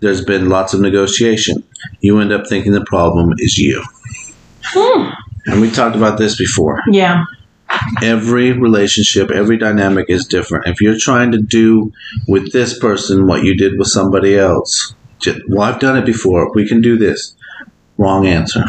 there's 0.00 0.24
been 0.24 0.50
lots 0.50 0.74
of 0.74 0.80
negotiation. 0.80 1.64
You 2.00 2.20
end 2.20 2.32
up 2.32 2.46
thinking 2.46 2.72
the 2.72 2.84
problem 2.84 3.32
is 3.38 3.56
you. 3.56 3.82
Hmm. 4.62 5.10
And 5.46 5.60
we 5.60 5.70
talked 5.70 5.96
about 5.96 6.18
this 6.18 6.36
before. 6.36 6.80
Yeah. 6.90 7.24
Every 8.02 8.52
relationship, 8.52 9.30
every 9.30 9.56
dynamic 9.56 10.06
is 10.08 10.26
different. 10.26 10.66
If 10.66 10.80
you're 10.80 10.98
trying 10.98 11.32
to 11.32 11.38
do 11.38 11.92
with 12.26 12.52
this 12.52 12.78
person 12.78 13.26
what 13.26 13.44
you 13.44 13.56
did 13.56 13.78
with 13.78 13.88
somebody 13.88 14.36
else, 14.36 14.94
just, 15.20 15.38
well, 15.48 15.62
I've 15.62 15.80
done 15.80 15.96
it 15.96 16.04
before. 16.04 16.50
We 16.54 16.66
can 16.66 16.80
do 16.80 16.96
this. 16.96 17.36
Wrong 17.96 18.26
answer. 18.26 18.64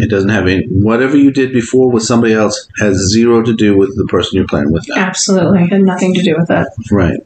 It 0.00 0.10
doesn't 0.10 0.30
have 0.30 0.48
any. 0.48 0.66
Whatever 0.66 1.16
you 1.16 1.30
did 1.30 1.52
before 1.52 1.88
with 1.90 2.02
somebody 2.02 2.34
else 2.34 2.68
has 2.78 2.96
zero 3.12 3.40
to 3.42 3.54
do 3.54 3.78
with 3.78 3.96
the 3.96 4.06
person 4.06 4.32
you're 4.34 4.46
playing 4.46 4.72
with 4.72 4.86
now. 4.88 4.96
Absolutely. 4.96 5.68
Had 5.68 5.82
nothing 5.82 6.12
to 6.14 6.22
do 6.22 6.34
with 6.36 6.50
it. 6.50 6.66
Right. 6.90 7.20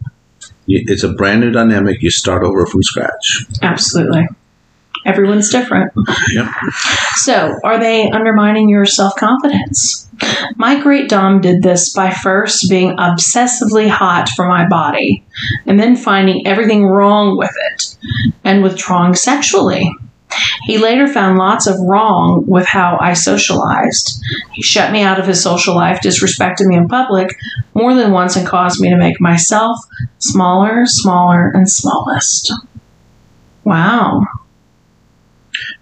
It's 0.69 1.03
a 1.03 1.09
brand 1.09 1.41
new 1.41 1.51
dynamic. 1.51 2.03
You 2.03 2.11
start 2.11 2.45
over 2.45 2.67
from 2.67 2.83
scratch. 2.83 3.47
Absolutely. 3.63 4.29
Everyone's 5.07 5.51
different. 5.51 5.93
Yep. 6.33 6.49
So, 7.15 7.55
are 7.65 7.79
they 7.79 8.11
undermining 8.11 8.69
your 8.69 8.85
self 8.85 9.15
confidence? 9.17 10.09
My 10.57 10.81
great 10.81 11.09
Dom 11.09 11.41
did 11.41 11.63
this 11.63 11.95
by 11.95 12.11
first 12.11 12.69
being 12.69 12.97
obsessively 12.97 13.89
hot 13.89 14.29
for 14.29 14.49
my 14.49 14.67
body 14.67 15.25
and 15.67 15.79
then 15.79 15.95
finding 15.97 16.47
everything 16.47 16.85
wrong 16.85 17.37
with 17.37 17.55
it 17.71 17.97
and 18.45 18.63
withdrawing 18.63 19.15
sexually. 19.15 19.91
He 20.65 20.79
later 20.79 21.07
found 21.07 21.39
lots 21.39 21.67
of 21.67 21.77
wrong 21.81 22.45
with 22.47 22.67
how 22.67 22.99
I 23.01 23.13
socialized. 23.13 24.21
He 24.53 24.63
shut 24.63 24.93
me 24.93 25.03
out 25.03 25.21
of 25.21 25.27
his 25.27 25.43
social 25.43 25.75
life, 25.75 26.01
disrespected 26.01 26.67
me 26.67 26.77
in 26.77 26.89
public 26.89 27.37
more 27.75 27.95
than 27.95 28.13
once, 28.13 28.37
and 28.37 28.47
caused 28.47 28.81
me 28.81 28.91
to 28.91 28.97
make 28.97 29.21
myself 29.21 29.79
smaller, 30.19 30.85
smaller, 30.85 31.51
and 31.55 31.71
smallest. 31.71 32.53
Wow. 33.65 34.23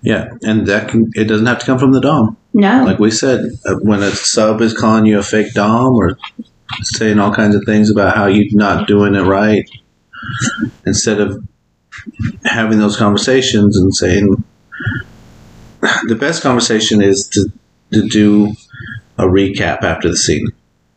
Yeah, 0.03 0.35
and 0.43 0.67
that 0.67 0.89
can. 0.89 1.11
It 1.15 1.25
doesn't 1.25 1.47
have 1.47 1.59
to 1.61 1.67
come 1.67 1.79
from 1.79 1.93
the 1.93 2.01
dom. 2.01 2.37
No. 2.53 2.85
Like 2.85 2.99
we 2.99 3.11
said, 3.11 3.41
uh, 3.67 3.75
when 3.77 4.03
a 4.03 4.11
sub 4.11 4.61
is 4.61 4.77
calling 4.77 5.07
you 5.07 5.19
a 5.19 5.23
fake 5.23 5.55
dom 5.55 5.95
or 5.95 6.19
saying 6.83 7.19
all 7.19 7.33
kinds 7.35 7.55
of 7.55 7.63
things 7.65 7.91
about 7.91 8.17
how 8.17 8.27
you're 8.27 8.47
not 8.53 8.87
doing 8.87 9.15
it 9.15 9.23
right, 9.23 9.69
instead 10.87 11.21
of 11.21 11.43
having 12.45 12.79
those 12.79 12.97
conversations 12.97 13.77
and 13.77 13.95
saying 13.95 14.43
the 16.07 16.17
best 16.17 16.43
conversation 16.43 17.03
is 17.03 17.29
to 17.29 17.51
to 17.93 18.09
do 18.09 18.53
a 19.19 19.25
recap 19.25 19.83
after 19.83 20.09
the 20.09 20.17
scene. 20.17 20.49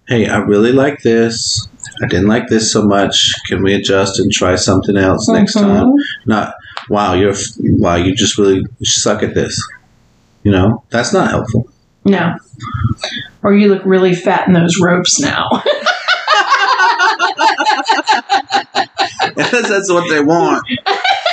Hey, 0.07 0.27
I 0.27 0.37
really 0.37 0.71
like 0.71 1.01
this. 1.01 1.67
I 2.01 2.07
didn't 2.07 2.27
like 2.27 2.47
this 2.47 2.71
so 2.71 2.83
much. 2.83 3.31
Can 3.47 3.61
we 3.61 3.73
adjust 3.73 4.19
and 4.19 4.31
try 4.31 4.55
something 4.55 4.95
else 4.97 5.27
next 5.29 5.55
Mhm. 5.55 5.61
time? 5.61 5.93
Not 6.25 6.53
wow, 6.89 7.13
you're 7.13 7.35
wow, 7.59 7.95
you 7.95 8.15
just 8.15 8.37
really 8.37 8.63
suck 8.83 9.23
at 9.23 9.33
this. 9.33 9.61
You 10.43 10.51
know, 10.51 10.83
that's 10.89 11.13
not 11.13 11.29
helpful. 11.29 11.69
No. 12.05 12.35
Or 13.43 13.53
you 13.53 13.67
look 13.67 13.83
really 13.85 14.13
fat 14.15 14.47
in 14.47 14.53
those 14.53 14.79
ropes 14.79 15.19
now. 15.19 15.63
That's 19.35 19.91
what 19.91 20.09
they 20.09 20.21
want. 20.21 20.65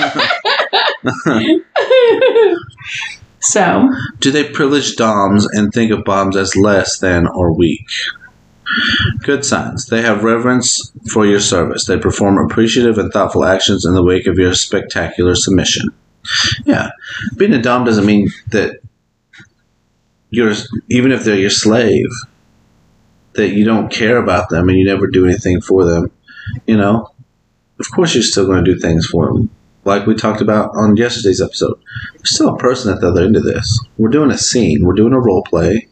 so, 3.40 3.88
Do 4.20 4.30
they 4.30 4.44
privilege 4.44 4.96
DOMs 4.96 5.46
and 5.46 5.72
think 5.72 5.90
of 5.90 6.04
bottoms 6.04 6.36
as 6.36 6.56
less 6.56 6.98
than 6.98 7.26
or 7.26 7.56
weak? 7.56 7.86
Good 9.20 9.44
signs. 9.44 9.86
They 9.86 10.02
have 10.02 10.24
reverence 10.24 10.92
for 11.12 11.26
your 11.26 11.40
service. 11.40 11.86
They 11.86 11.98
perform 11.98 12.38
appreciative 12.38 12.98
and 12.98 13.12
thoughtful 13.12 13.44
actions 13.44 13.84
in 13.84 13.94
the 13.94 14.02
wake 14.02 14.26
of 14.26 14.38
your 14.38 14.54
spectacular 14.54 15.34
submission. 15.34 15.90
Yeah. 16.64 16.90
Being 17.36 17.52
a 17.52 17.62
Dom 17.62 17.84
doesn't 17.84 18.06
mean 18.06 18.28
that 18.48 18.80
you're, 20.30 20.52
even 20.90 21.12
if 21.12 21.24
they're 21.24 21.36
your 21.36 21.50
slave, 21.50 22.08
that 23.34 23.50
you 23.50 23.64
don't 23.64 23.92
care 23.92 24.16
about 24.16 24.48
them 24.48 24.68
and 24.68 24.78
you 24.78 24.84
never 24.84 25.06
do 25.06 25.24
anything 25.26 25.60
for 25.60 25.84
them. 25.84 26.10
You 26.66 26.76
know? 26.76 27.10
Of 27.80 27.90
course, 27.90 28.14
you're 28.14 28.22
still 28.22 28.46
going 28.46 28.64
to 28.64 28.74
do 28.74 28.78
things 28.80 29.06
for 29.06 29.26
them. 29.26 29.50
Like 29.84 30.06
we 30.06 30.14
talked 30.14 30.40
about 30.40 30.70
on 30.74 30.96
yesterday's 30.96 31.42
episode. 31.42 31.78
There's 32.14 32.34
still 32.34 32.54
a 32.54 32.58
person 32.58 32.92
at 32.92 33.00
the 33.00 33.08
other 33.08 33.22
end 33.22 33.36
of 33.36 33.44
this. 33.44 33.78
We're 33.98 34.08
doing 34.08 34.30
a 34.30 34.38
scene. 34.38 34.84
We're 34.84 34.94
doing 34.94 35.12
a 35.12 35.20
role 35.20 35.42
play. 35.42 35.88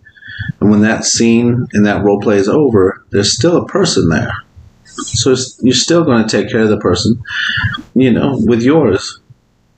And 0.60 0.70
when 0.70 0.82
that 0.82 1.04
scene 1.04 1.66
and 1.72 1.86
that 1.86 2.02
role 2.02 2.20
play 2.20 2.36
is 2.36 2.48
over, 2.48 3.04
there's 3.10 3.34
still 3.34 3.56
a 3.56 3.66
person 3.66 4.08
there. 4.08 4.32
So 4.84 5.32
it's, 5.32 5.58
you're 5.62 5.74
still 5.74 6.04
going 6.04 6.26
to 6.26 6.28
take 6.28 6.50
care 6.50 6.60
of 6.60 6.68
the 6.68 6.78
person, 6.78 7.22
you 7.94 8.12
know, 8.12 8.38
with 8.40 8.62
yours. 8.62 9.20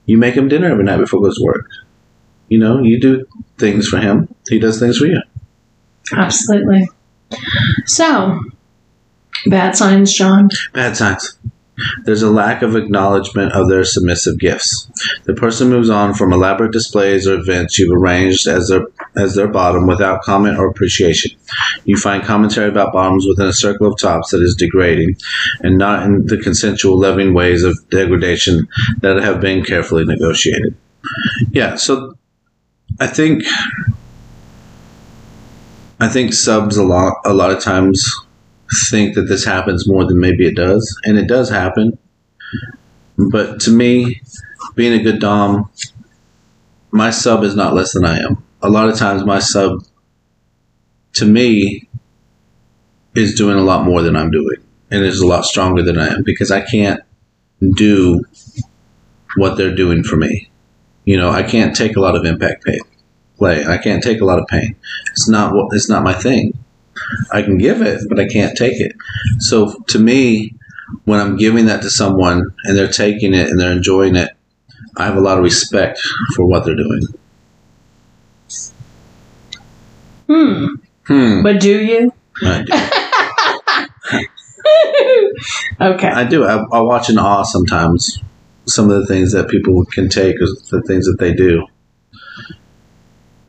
You 0.06 0.18
make 0.18 0.34
him 0.34 0.48
dinner 0.48 0.70
every 0.70 0.84
night 0.84 0.98
before 0.98 1.20
he 1.20 1.24
goes 1.24 1.38
to 1.38 1.44
work. 1.44 1.68
You 2.48 2.58
know, 2.58 2.82
you 2.82 3.00
do 3.00 3.26
things 3.58 3.88
for 3.88 3.98
him. 3.98 4.34
He 4.48 4.58
does 4.58 4.78
things 4.78 4.98
for 4.98 5.06
you. 5.06 5.20
absolutely. 6.12 6.88
So, 7.86 8.38
bad 9.46 9.76
signs, 9.76 10.12
John. 10.12 10.50
Bad 10.72 10.96
signs. 10.96 11.38
There's 12.04 12.22
a 12.22 12.30
lack 12.30 12.62
of 12.62 12.76
acknowledgement 12.76 13.52
of 13.52 13.68
their 13.68 13.84
submissive 13.84 14.38
gifts. 14.38 14.88
The 15.24 15.34
person 15.34 15.70
moves 15.70 15.90
on 15.90 16.14
from 16.14 16.32
elaborate 16.32 16.72
displays 16.72 17.26
or 17.26 17.34
events 17.34 17.78
you've 17.78 17.96
arranged 17.96 18.46
as 18.46 18.68
their 18.68 18.86
as 19.16 19.34
their 19.34 19.48
bottom 19.48 19.86
without 19.86 20.22
comment 20.22 20.58
or 20.58 20.66
appreciation. 20.66 21.30
You 21.84 21.96
find 21.96 22.22
commentary 22.22 22.68
about 22.68 22.92
bottoms 22.92 23.26
within 23.26 23.46
a 23.46 23.52
circle 23.52 23.86
of 23.86 23.98
tops 23.98 24.30
that 24.30 24.42
is 24.42 24.54
degrading, 24.56 25.16
and 25.60 25.78
not 25.78 26.02
in 26.04 26.26
the 26.26 26.38
consensual, 26.38 26.98
loving 26.98 27.34
ways 27.34 27.62
of 27.62 27.78
degradation 27.90 28.66
that 29.00 29.16
have 29.22 29.40
been 29.40 29.64
carefully 29.64 30.04
negotiated. 30.04 30.76
Yeah, 31.50 31.76
so 31.76 32.14
I 33.00 33.06
think 33.06 33.44
I 36.00 36.08
think 36.08 36.32
subs 36.34 36.76
a 36.76 36.84
lot 36.84 37.14
a 37.24 37.32
lot 37.32 37.50
of 37.50 37.62
times 37.62 38.12
think 38.90 39.14
that 39.14 39.22
this 39.22 39.44
happens 39.44 39.88
more 39.88 40.04
than 40.04 40.18
maybe 40.18 40.46
it 40.46 40.56
does, 40.56 40.98
and 41.04 41.18
it 41.18 41.28
does 41.28 41.50
happen. 41.50 41.98
But 43.16 43.60
to 43.60 43.70
me, 43.70 44.20
being 44.74 44.98
a 44.98 45.02
good 45.02 45.20
dom, 45.20 45.70
my 46.90 47.10
sub 47.10 47.44
is 47.44 47.54
not 47.54 47.74
less 47.74 47.92
than 47.92 48.04
I 48.04 48.18
am. 48.18 48.43
A 48.64 48.68
lot 48.68 48.88
of 48.88 48.96
times, 48.96 49.24
my 49.24 49.38
sub, 49.38 49.84
to 51.14 51.26
me, 51.26 51.88
is 53.14 53.34
doing 53.34 53.56
a 53.56 53.62
lot 53.62 53.84
more 53.84 54.02
than 54.02 54.16
I'm 54.16 54.30
doing, 54.30 54.56
and 54.90 55.04
is 55.04 55.20
a 55.20 55.26
lot 55.26 55.44
stronger 55.44 55.82
than 55.82 55.98
I 55.98 56.08
am 56.08 56.22
because 56.24 56.50
I 56.50 56.62
can't 56.62 57.00
do 57.76 58.24
what 59.36 59.56
they're 59.56 59.74
doing 59.74 60.02
for 60.02 60.16
me. 60.16 60.50
You 61.04 61.16
know, 61.16 61.30
I 61.30 61.42
can't 61.42 61.76
take 61.76 61.96
a 61.96 62.00
lot 62.00 62.16
of 62.16 62.24
impact 62.24 62.64
pain 62.64 62.80
play. 63.36 63.64
I 63.64 63.78
can't 63.78 64.02
take 64.02 64.20
a 64.20 64.24
lot 64.24 64.38
of 64.38 64.46
pain. 64.48 64.76
It's 65.10 65.28
not 65.28 65.54
what 65.54 65.68
it's 65.72 65.88
not 65.88 66.02
my 66.02 66.14
thing. 66.14 66.58
I 67.32 67.42
can 67.42 67.58
give 67.58 67.82
it, 67.82 68.00
but 68.08 68.20
I 68.20 68.26
can't 68.26 68.56
take 68.56 68.80
it. 68.80 68.92
So 69.40 69.74
to 69.88 69.98
me, 69.98 70.54
when 71.04 71.20
I'm 71.20 71.36
giving 71.36 71.66
that 71.66 71.82
to 71.82 71.90
someone 71.90 72.54
and 72.64 72.76
they're 72.76 72.88
taking 72.88 73.34
it 73.34 73.48
and 73.48 73.58
they're 73.58 73.72
enjoying 73.72 74.16
it, 74.16 74.30
I 74.96 75.06
have 75.06 75.16
a 75.16 75.20
lot 75.20 75.38
of 75.38 75.44
respect 75.44 76.00
for 76.34 76.46
what 76.46 76.64
they're 76.64 76.76
doing. 76.76 77.02
Hmm. 80.34 80.74
Hmm. 81.06 81.42
But 81.42 81.60
do 81.60 81.80
you? 81.80 82.12
I 82.42 82.62
do. 82.62 82.72
okay. 85.80 86.08
I 86.08 86.24
do. 86.24 86.44
I, 86.44 86.56
I 86.72 86.80
watch 86.80 87.08
in 87.08 87.18
awe 87.18 87.42
sometimes 87.44 88.18
some 88.66 88.90
of 88.90 88.98
the 89.00 89.06
things 89.06 89.32
that 89.32 89.48
people 89.48 89.84
can 89.84 90.08
take, 90.08 90.36
or 90.36 90.46
the 90.70 90.82
things 90.86 91.04
that 91.06 91.18
they 91.20 91.32
do. 91.34 91.66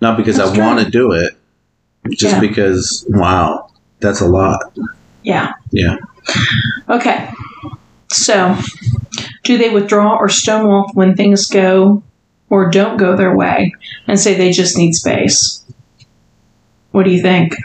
Not 0.02 0.18
because 0.18 0.38
That's 0.38 0.52
I 0.52 0.60
want 0.60 0.86
to 0.86 0.92
do 0.92 1.14
it, 1.14 1.34
just 2.12 2.36
Yeah. 2.36 2.40
because 2.40 3.06
wow, 3.10 3.70
that's 4.00 4.22
a 4.22 4.28
lot. 4.28 4.60
Yeah. 5.24 5.54
Yeah. 5.72 5.96
Okay. 6.90 7.30
So, 8.12 8.56
do 9.44 9.58
they 9.58 9.70
withdraw 9.70 10.18
or 10.18 10.30
stonewall 10.30 10.92
when 10.94 11.16
things 11.16 11.48
go 11.48 12.04
or 12.50 12.70
don't 12.70 12.98
go 12.98 13.16
their 13.16 13.36
way 13.36 13.74
and 14.08 14.20
say 14.20 14.36
they 14.36 14.52
just 14.52 14.78
need 14.78 14.94
space? 14.94 15.65
What 16.96 17.04
do 17.04 17.12
you 17.12 17.22
think? 17.22 17.58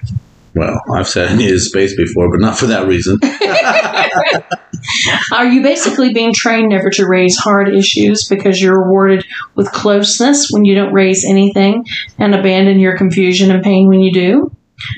Well, 0.56 0.82
I've 0.92 1.06
said 1.06 1.30
I 1.30 1.36
needed 1.36 1.60
space 1.60 1.94
before, 1.94 2.28
but 2.32 2.40
not 2.40 2.58
for 2.58 2.66
that 2.66 2.88
reason. 2.88 3.20
Are 5.32 5.46
you 5.46 5.62
basically 5.62 6.12
being 6.12 6.34
trained 6.34 6.70
never 6.70 6.90
to 6.90 7.06
raise 7.06 7.36
hard 7.36 7.72
issues 7.72 8.26
because 8.26 8.60
you're 8.60 8.82
rewarded 8.82 9.24
with 9.54 9.70
closeness 9.70 10.48
when 10.50 10.64
you 10.64 10.74
don't 10.74 10.92
raise 10.92 11.24
anything 11.24 11.86
and 12.18 12.34
abandon 12.34 12.80
your 12.80 12.98
confusion 12.98 13.52
and 13.52 13.62
pain 13.62 13.86
when 13.86 14.00
you 14.00 14.12
do? 14.12 14.50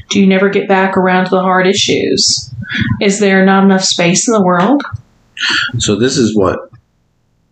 Do 0.09 0.19
you 0.19 0.27
never 0.27 0.49
get 0.49 0.67
back 0.67 0.97
around 0.97 1.25
to 1.25 1.31
the 1.33 1.43
hard 1.43 1.67
issues? 1.67 2.55
Is 3.03 3.21
there 3.21 3.45
not 3.45 3.65
enough 3.65 3.85
space 3.85 4.27
in 4.27 4.33
the 4.33 4.43
world? 4.43 4.83
So 5.77 5.97
this 5.97 6.17
is 6.17 6.35
what 6.35 6.59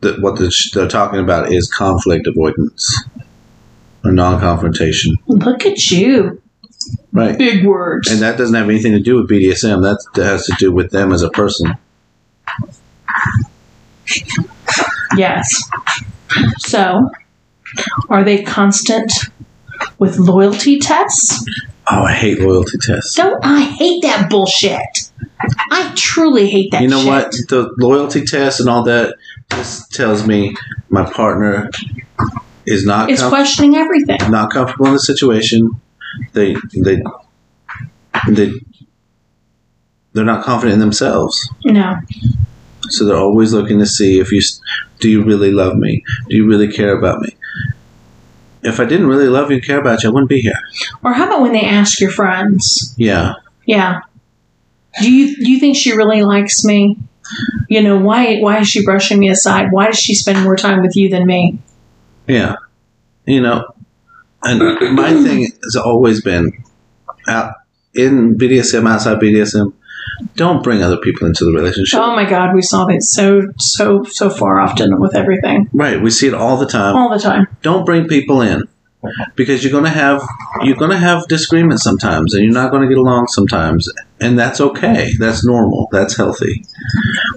the, 0.01 0.15
what 0.21 0.39
the, 0.39 0.51
they're 0.73 0.89
talking 0.89 1.21
about 1.21 1.53
is 1.53 1.71
conflict 1.71 2.27
avoidance 2.27 3.05
or 4.03 4.13
non-confrontation, 4.13 5.15
Look 5.27 5.67
at 5.67 5.91
you. 5.91 6.41
Right? 7.13 7.37
Big 7.39 7.65
words. 7.67 8.11
And 8.11 8.21
that 8.23 8.37
doesn't 8.39 8.55
have 8.55 8.69
anything 8.69 8.93
to 8.93 9.01
do 9.01 9.17
with 9.17 9.29
BDSM. 9.31 9.83
That, 9.83 10.23
has 10.23 10.47
to 10.47 10.55
do 10.59 10.73
with 10.73 10.91
them 10.91 11.13
as 11.13 11.23
a 11.23 11.31
person. 11.31 11.75
Yes. 15.17 15.69
So, 16.59 17.11
are 18.09 18.25
they 18.25 18.43
constant 18.43 19.13
with 19.99 20.19
loyalty 20.19 20.79
tests? 20.79 21.45
Oh, 21.91 22.03
I 22.05 22.13
hate 22.13 22.41
loyalty 22.41 22.79
tests. 22.79 23.15
Don't 23.15 23.45
I 23.45 23.63
hate 23.63 24.03
that 24.03 24.31
bullshit? 24.31 25.11
I 25.71 25.93
truly 25.97 26.49
hate 26.49 26.71
that 26.73 26.83
you 26.83 26.89
know 26.89 27.01
shit. 27.01 27.09
what? 27.09 27.31
The 27.49 27.75
loyalty 27.79 28.25
test 28.25 28.61
and 28.61 28.69
all 28.69 28.85
that 28.85 29.17
just 29.51 29.91
tells 29.93 30.27
me 30.27 30.55
my 30.91 31.11
partner 31.11 31.71
is 32.67 32.85
not 32.87 33.11
It's 33.11 33.21
com- 33.23 33.31
questioning 33.31 33.75
everything. 33.75 34.19
not 34.31 34.53
comfortable 34.53 34.87
in 34.87 34.93
the 34.93 35.01
situation. 35.01 35.81
They 36.33 36.55
they 36.85 37.03
they 38.31 38.53
they're 40.13 40.25
not 40.25 40.45
confident 40.45 40.75
in 40.75 40.81
themselves. 40.81 41.49
No. 41.65 41.97
So 42.89 43.05
they're 43.05 43.17
always 43.17 43.53
looking 43.53 43.79
to 43.79 43.87
see 43.87 44.19
if 44.19 44.33
you 44.33 44.41
do 44.99 45.09
you 45.11 45.25
really 45.25 45.51
love 45.51 45.77
me? 45.77 46.03
Do 46.29 46.37
you 46.37 46.47
really 46.47 46.71
care 46.71 46.97
about 46.97 47.21
me? 47.21 47.37
If 48.63 48.79
I 48.79 48.85
didn't 48.85 49.07
really 49.07 49.29
love 49.29 49.51
you 49.51 49.57
and 49.57 49.65
care 49.65 49.81
about 49.81 50.03
you, 50.03 50.11
I 50.11 50.13
wouldn't 50.13 50.29
be 50.29 50.41
here. 50.41 50.59
Or 51.03 51.13
how 51.15 51.27
about 51.27 51.41
when 51.41 51.53
they 51.53 51.63
ask 51.63 52.01
your 52.01 52.11
friends? 52.11 52.95
Yeah. 52.99 53.35
Yeah. 53.65 54.01
Do 55.01 55.11
you 55.11 55.37
do 55.37 55.51
you 55.51 55.61
think 55.61 55.77
she 55.77 55.93
really 55.93 56.23
likes 56.23 56.65
me? 56.65 56.99
You 57.69 57.83
know, 57.83 57.99
why 57.99 58.39
why 58.41 58.59
is 58.59 58.69
she 58.69 58.85
brushing 58.85 59.19
me 59.19 59.29
aside? 59.29 59.69
Why 59.71 59.87
does 59.87 59.99
she 59.99 60.15
spend 60.15 60.43
more 60.43 60.57
time 60.57 60.83
with 60.83 60.97
you 60.97 61.09
than 61.09 61.27
me? 61.27 61.59
Yeah. 62.27 62.57
You 63.25 63.41
know, 63.41 63.73
and 64.43 64.95
my 64.95 65.13
thing 65.13 65.43
has 65.63 65.77
always 65.77 66.23
been 66.23 66.53
out 67.29 67.55
in 67.95 68.37
BDSM, 68.37 68.89
outside 68.89 69.19
BDSM, 69.19 69.73
don't 70.35 70.63
bring 70.63 70.83
other 70.83 70.99
people 70.99 71.27
into 71.27 71.45
the 71.45 71.53
relationship. 71.53 71.99
Oh 72.01 72.15
my 72.15 72.29
god, 72.29 72.55
we 72.55 72.63
saw 72.63 72.85
that 72.87 73.03
so 73.03 73.43
so 73.59 74.05
so 74.05 74.31
far 74.31 74.61
often 74.61 75.01
with 75.01 75.15
everything. 75.15 75.69
Right. 75.73 76.01
We 76.01 76.11
see 76.11 76.29
it 76.29 76.35
all 76.35 76.57
the 76.57 76.67
time. 76.67 76.97
All 76.97 77.11
the 77.11 77.19
time. 77.19 77.47
Don't 77.63 77.85
bring 77.85 78.07
people 78.07 78.41
in. 78.41 78.69
Because 79.35 79.65
you're 79.65 79.73
gonna 79.73 79.89
have 79.89 80.23
you're 80.63 80.77
gonna 80.77 80.99
have 80.99 81.27
disagreements 81.27 81.83
sometimes 81.83 82.35
and 82.35 82.45
you're 82.45 82.53
not 82.53 82.71
gonna 82.71 82.89
get 82.89 82.99
along 82.99 83.29
sometimes. 83.29 83.91
And 84.21 84.39
that's 84.39 84.61
okay. 84.61 85.13
That's 85.19 85.45
normal. 85.45 85.89
That's 85.91 86.17
healthy. 86.17 86.65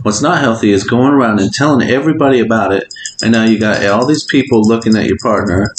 What's 0.02 0.22
not 0.22 0.42
healthy 0.42 0.72
is 0.72 0.84
going 0.84 1.14
around 1.14 1.40
and 1.40 1.54
telling 1.54 1.90
everybody 1.90 2.42
about 2.42 2.74
it 2.74 2.94
and 3.22 3.32
now 3.32 3.46
you 3.46 3.60
got 3.60 3.86
all 3.86 4.06
these 4.06 4.26
people 4.26 4.62
looking 4.62 4.98
at 4.98 5.06
your 5.06 5.18
partner 5.22 5.74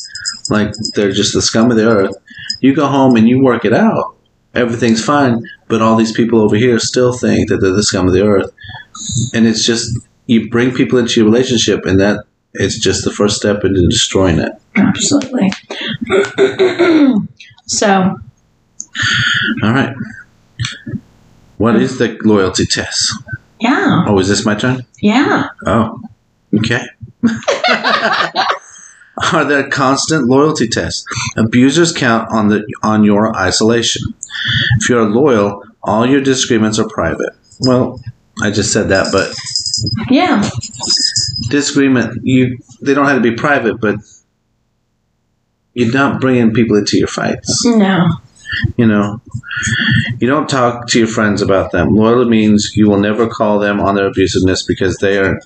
like 0.51 0.73
they're 0.95 1.13
just 1.13 1.35
the 1.35 1.43
scum 1.43 1.71
of 1.71 1.77
the 1.77 1.87
earth. 1.89 2.15
You 2.61 2.75
go 2.75 2.87
home 2.87 3.17
and 3.17 3.29
you 3.29 3.43
work 3.43 3.65
it 3.65 3.73
out. 3.73 4.17
Everything's 4.55 5.05
fine, 5.05 5.43
but 5.69 5.83
all 5.83 5.97
these 5.97 6.13
people 6.13 6.41
over 6.41 6.55
here 6.57 6.79
still 6.79 7.13
think 7.13 7.49
that 7.49 7.59
they're 7.59 7.73
the 7.73 7.83
scum 7.83 8.07
of 8.07 8.13
the 8.13 8.25
earth. 8.25 8.53
And 9.35 9.47
it's 9.47 9.64
just 9.66 9.90
you 10.27 10.49
bring 10.49 10.73
people 10.73 10.99
into 10.99 11.21
your 11.21 11.29
relationship 11.29 11.85
and 11.87 11.99
that 12.01 12.25
it's 12.53 12.79
just 12.79 13.05
the 13.05 13.11
first 13.11 13.37
step 13.37 13.64
into 13.64 13.87
destroying 13.88 14.38
it. 14.38 14.53
Absolutely. 14.77 15.51
so 17.66 18.16
All 19.62 19.73
right. 19.73 19.95
What 21.57 21.77
is 21.77 21.99
the 21.99 22.16
loyalty 22.23 22.66
test? 22.66 23.12
yeah, 23.61 24.05
Oh, 24.07 24.18
is 24.18 24.29
this 24.29 24.45
my 24.47 24.55
turn? 24.55 24.85
yeah. 25.01 25.49
Oh, 25.66 26.01
okay. 26.59 26.87
Are 29.33 29.44
there 29.44 29.68
constant 29.68 30.27
loyalty 30.27 30.66
tests? 30.68 31.05
Abusers 31.37 31.92
count 31.92 32.29
on 32.33 32.48
the 32.48 32.64
on 32.83 33.05
your 33.05 33.35
isolation. 33.37 34.03
If 34.81 34.88
you're 34.88 35.09
loyal, 35.09 35.62
all 35.83 36.07
your 36.07 36.20
disagreements 36.20 36.79
are 36.79 36.88
private. 36.88 37.31
Well, 37.61 38.00
I 38.42 38.50
just 38.50 38.72
said 38.72 38.88
that, 38.88 39.07
but 39.12 39.35
Yeah. 40.11 40.48
disagreement 41.48 42.20
you 42.24 42.59
they 42.83 42.94
don't 42.94 43.07
have 43.07 43.22
to 43.22 43.31
be 43.31 43.37
private, 43.37 43.81
but 43.81 43.96
you're 45.74 45.92
not 45.92 46.20
bringing 46.20 46.53
people 46.53 46.77
into 46.77 46.96
your 46.98 47.09
fights. 47.09 47.64
No. 47.64 48.09
You 48.77 48.87
know, 48.87 49.20
you 50.20 50.29
don't 50.29 50.48
talk 50.48 50.87
to 50.88 50.98
your 50.98 51.09
friends 51.09 51.42
about 51.42 51.72
them. 51.72 51.94
Loyalty 51.94 52.31
means 52.31 52.72
you 52.77 52.88
will 52.88 53.00
never 53.00 53.27
call 53.27 53.59
them 53.59 53.81
on 53.81 53.94
their 53.94 54.11
abusiveness 54.11 54.66
because 54.66 54.96
they 54.98 55.18
are. 55.18 55.40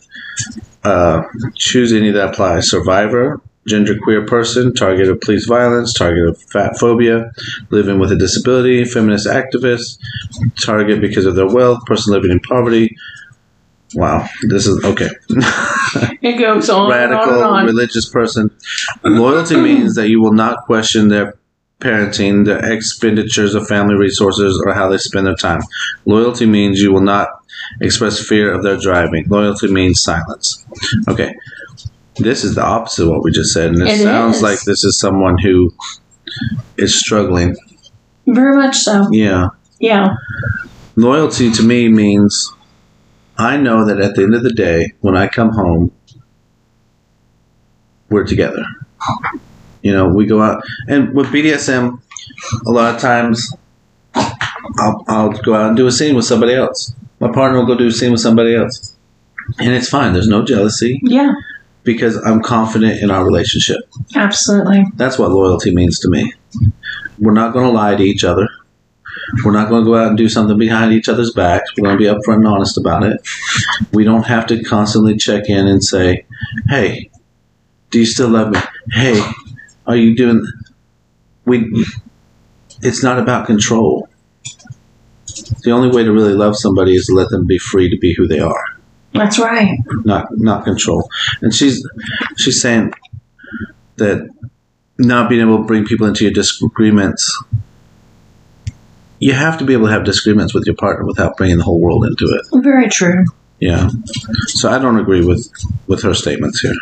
Uh, 0.84 1.22
choose 1.56 1.92
any 1.92 2.10
that 2.10 2.28
apply. 2.30 2.60
Survivor, 2.60 3.40
genderqueer 3.68 4.26
person, 4.26 4.74
target 4.74 5.08
of 5.08 5.20
police 5.20 5.46
violence, 5.46 5.92
target 5.92 6.26
of 6.28 6.40
fat 6.50 6.78
phobia, 6.78 7.30
living 7.70 7.98
with 7.98 8.10
a 8.12 8.16
disability, 8.16 8.84
feminist 8.84 9.26
activist, 9.26 9.98
target 10.64 11.00
because 11.00 11.26
of 11.26 11.34
their 11.36 11.46
wealth, 11.46 11.84
person 11.86 12.12
living 12.12 12.30
in 12.30 12.40
poverty. 12.40 12.96
Wow, 13.94 14.28
this 14.42 14.66
is 14.66 14.84
okay. 14.84 15.08
It 16.20 16.38
goes 16.38 16.68
on 16.68 16.90
Radical, 16.90 17.22
and 17.22 17.32
on 17.32 17.44
and 17.44 17.56
on. 17.60 17.64
religious 17.66 18.08
person. 18.08 18.50
Loyalty 19.02 19.56
means 19.68 19.94
that 19.94 20.08
you 20.10 20.20
will 20.20 20.34
not 20.34 20.64
question 20.66 21.08
their 21.08 21.38
parenting, 21.80 22.44
their 22.44 22.72
expenditures 22.72 23.54
of 23.54 23.66
family 23.66 23.94
resources, 23.94 24.62
or 24.66 24.74
how 24.74 24.88
they 24.90 24.98
spend 24.98 25.26
their 25.26 25.36
time. 25.36 25.60
Loyalty 26.04 26.44
means 26.44 26.80
you 26.80 26.92
will 26.92 27.00
not 27.00 27.28
express 27.80 28.20
fear 28.20 28.52
of 28.52 28.62
their 28.62 28.76
driving. 28.76 29.24
Loyalty 29.28 29.68
means 29.72 30.02
silence. 30.02 30.64
Okay. 31.08 31.34
This 32.18 32.44
is 32.44 32.54
the 32.54 32.64
opposite 32.64 33.04
of 33.04 33.10
what 33.10 33.22
we 33.22 33.30
just 33.30 33.52
said, 33.52 33.70
and 33.70 33.82
it, 33.82 33.88
It 33.88 34.02
sounds 34.02 34.36
is. 34.36 34.42
like 34.42 34.60
this 34.62 34.84
is 34.84 34.98
someone 34.98 35.38
who 35.38 35.72
is 36.76 36.98
struggling. 36.98 37.56
Very 38.26 38.56
much 38.56 38.76
so. 38.76 39.06
Yeah. 39.10 39.48
Yeah. 39.80 40.08
Loyalty 40.96 41.50
to 41.52 41.62
me 41.62 41.88
means 41.88 42.52
I 43.36 43.56
know 43.56 43.84
that 43.84 44.00
at 44.00 44.16
the 44.16 44.22
end 44.24 44.34
of 44.34 44.42
the 44.42 44.52
day, 44.52 44.92
when 45.00 45.16
I 45.16 45.28
come 45.28 45.50
home, 45.50 45.92
we're 48.10 48.24
together. 48.26 48.64
You 49.82 49.92
know, 49.92 50.08
we 50.08 50.26
go 50.26 50.42
out, 50.42 50.62
and 50.88 51.14
with 51.14 51.28
BDSM, 51.28 52.00
a 52.66 52.70
lot 52.70 52.94
of 52.94 53.00
times 53.00 53.54
I'll, 54.14 55.04
I'll 55.06 55.30
go 55.30 55.54
out 55.54 55.68
and 55.68 55.76
do 55.76 55.86
a 55.86 55.92
scene 55.92 56.16
with 56.16 56.24
somebody 56.24 56.54
else. 56.54 56.92
My 57.20 57.30
partner 57.32 57.58
will 57.58 57.66
go 57.66 57.76
do 57.76 57.86
a 57.86 57.92
scene 57.92 58.10
with 58.12 58.20
somebody 58.20 58.54
else. 58.56 58.96
And 59.58 59.72
it's 59.72 59.88
fine. 59.88 60.12
There's 60.12 60.28
no 60.28 60.44
jealousy 60.44 61.00
Yeah. 61.02 61.32
Because 61.88 62.16
I'm 62.16 62.42
confident 62.42 63.00
in 63.02 63.10
our 63.10 63.24
relationship. 63.24 63.78
Absolutely. 64.14 64.84
That's 64.96 65.18
what 65.18 65.30
loyalty 65.30 65.74
means 65.74 65.98
to 66.00 66.10
me. 66.10 66.34
We're 67.18 67.32
not 67.32 67.54
going 67.54 67.64
to 67.64 67.72
lie 67.72 67.94
to 67.94 68.02
each 68.02 68.24
other. 68.24 68.46
We're 69.42 69.52
not 69.52 69.70
going 69.70 69.84
to 69.84 69.90
go 69.90 69.96
out 69.96 70.08
and 70.08 70.18
do 70.18 70.28
something 70.28 70.58
behind 70.58 70.92
each 70.92 71.08
other's 71.08 71.32
backs. 71.32 71.70
We're 71.78 71.84
going 71.84 71.98
to 71.98 72.04
be 72.04 72.10
upfront 72.10 72.40
and 72.40 72.46
honest 72.46 72.76
about 72.76 73.04
it. 73.04 73.26
We 73.90 74.04
don't 74.04 74.26
have 74.26 74.46
to 74.48 74.62
constantly 74.62 75.16
check 75.16 75.48
in 75.48 75.66
and 75.66 75.82
say, 75.82 76.26
"Hey, 76.68 77.10
do 77.90 78.00
you 78.00 78.06
still 78.06 78.28
love 78.28 78.50
me? 78.50 78.60
Hey, 78.92 79.18
are 79.86 79.96
you 79.96 80.14
doing?" 80.14 80.46
We. 81.46 81.72
It's 82.82 83.02
not 83.02 83.18
about 83.18 83.46
control. 83.46 84.10
The 85.62 85.70
only 85.70 85.88
way 85.88 86.04
to 86.04 86.12
really 86.12 86.34
love 86.34 86.54
somebody 86.54 86.94
is 86.94 87.06
to 87.06 87.14
let 87.14 87.30
them 87.30 87.46
be 87.46 87.58
free 87.58 87.88
to 87.88 87.96
be 87.96 88.14
who 88.14 88.28
they 88.28 88.40
are 88.40 88.77
That's 89.12 89.38
right. 89.38 89.78
not 90.04 90.26
not 90.30 90.64
control. 90.64 91.08
And 91.40 91.54
she's 91.54 91.86
she's 92.36 92.60
saying 92.60 92.92
that 93.96 94.28
not 94.98 95.28
being 95.28 95.40
able 95.40 95.58
to 95.58 95.64
bring 95.64 95.84
people 95.84 96.06
into 96.06 96.24
your 96.24 96.32
disagreements. 96.32 97.42
You 99.20 99.32
have 99.32 99.58
to 99.58 99.64
be 99.64 99.72
able 99.72 99.86
to 99.86 99.92
have 99.92 100.04
disagreements 100.04 100.54
with 100.54 100.66
your 100.66 100.76
partner 100.76 101.04
without 101.04 101.36
bringing 101.36 101.58
the 101.58 101.64
whole 101.64 101.80
world 101.80 102.04
into 102.04 102.26
it. 102.26 102.62
Very 102.62 102.88
true. 102.88 103.24
Yeah. 103.60 103.88
So 104.46 104.70
I 104.70 104.78
don't 104.78 104.98
agree 104.98 105.24
with 105.24 105.50
with 105.88 106.02
her 106.02 106.14
statements 106.14 106.60
here. 106.60 106.74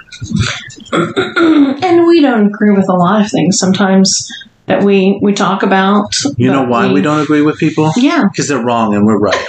and 0.92 2.06
we 2.06 2.20
don't 2.20 2.46
agree 2.46 2.72
with 2.72 2.88
a 2.88 2.94
lot 2.94 3.22
of 3.24 3.30
things 3.30 3.58
sometimes 3.58 4.30
that 4.66 4.82
we 4.82 5.18
we 5.22 5.32
talk 5.32 5.62
about. 5.62 6.14
You 6.36 6.52
know 6.52 6.64
why 6.64 6.92
we 6.92 7.00
don't 7.00 7.20
agree 7.20 7.42
with 7.42 7.58
people? 7.58 7.92
Yeah. 7.96 8.24
Because 8.30 8.48
they're 8.48 8.62
wrong 8.62 8.94
and 8.94 9.06
we're 9.06 9.18
right. 9.18 9.46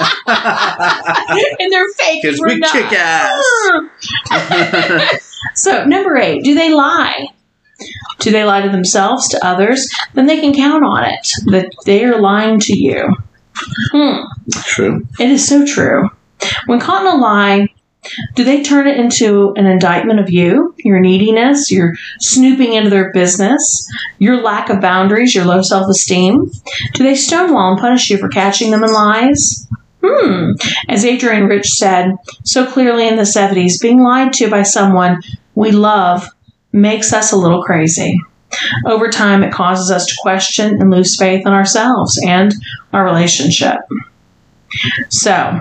and 1.58 1.72
they're 1.72 1.88
fake. 1.96 2.22
Because 2.22 2.40
we 2.40 2.56
not. 2.58 2.72
kick 2.72 2.92
ass. 2.92 3.44
So, 5.54 5.84
number 5.84 6.16
eight, 6.16 6.44
do 6.44 6.54
they 6.54 6.72
lie? 6.72 7.28
Do 8.18 8.30
they 8.30 8.44
lie 8.44 8.60
to 8.60 8.68
themselves, 8.68 9.28
to 9.30 9.44
others? 9.44 9.90
Then 10.14 10.26
they 10.26 10.40
can 10.40 10.54
count 10.54 10.84
on 10.84 11.04
it 11.04 11.28
that 11.46 11.72
they 11.86 12.04
are 12.04 12.20
lying 12.20 12.60
to 12.60 12.76
you. 12.76 13.16
Hmm. 13.92 14.24
True. 14.52 15.06
It 15.18 15.30
is 15.30 15.46
so 15.46 15.64
true. 15.66 16.10
When 16.66 16.80
caught 16.80 17.06
in 17.06 17.12
a 17.12 17.16
lie, 17.16 17.68
do 18.34 18.44
they 18.44 18.62
turn 18.62 18.86
it 18.86 18.98
into 18.98 19.52
an 19.56 19.66
indictment 19.66 20.20
of 20.20 20.30
you, 20.30 20.74
your 20.78 21.00
neediness, 21.00 21.70
your 21.70 21.94
snooping 22.20 22.72
into 22.72 22.90
their 22.90 23.12
business, 23.12 23.86
your 24.18 24.40
lack 24.40 24.70
of 24.70 24.80
boundaries, 24.80 25.34
your 25.34 25.44
low 25.44 25.62
self 25.62 25.88
esteem? 25.88 26.50
Do 26.94 27.02
they 27.02 27.14
stonewall 27.14 27.72
and 27.72 27.80
punish 27.80 28.10
you 28.10 28.18
for 28.18 28.28
catching 28.28 28.70
them 28.70 28.84
in 28.84 28.92
lies? 28.92 29.66
Hmm. 30.02 30.52
As 30.88 31.04
Adrienne 31.04 31.46
Rich 31.46 31.68
said 31.68 32.12
so 32.44 32.66
clearly 32.66 33.06
in 33.06 33.16
the 33.16 33.22
70s, 33.22 33.80
being 33.80 34.02
lied 34.02 34.32
to 34.34 34.50
by 34.50 34.62
someone 34.62 35.20
we 35.54 35.72
love 35.72 36.28
makes 36.72 37.12
us 37.12 37.32
a 37.32 37.36
little 37.36 37.62
crazy. 37.62 38.20
Over 38.86 39.08
time, 39.08 39.42
it 39.42 39.52
causes 39.52 39.90
us 39.90 40.06
to 40.06 40.16
question 40.20 40.80
and 40.80 40.90
lose 40.90 41.16
faith 41.16 41.46
in 41.46 41.52
ourselves 41.52 42.20
and 42.26 42.52
our 42.92 43.04
relationship. 43.04 43.78
So, 45.08 45.60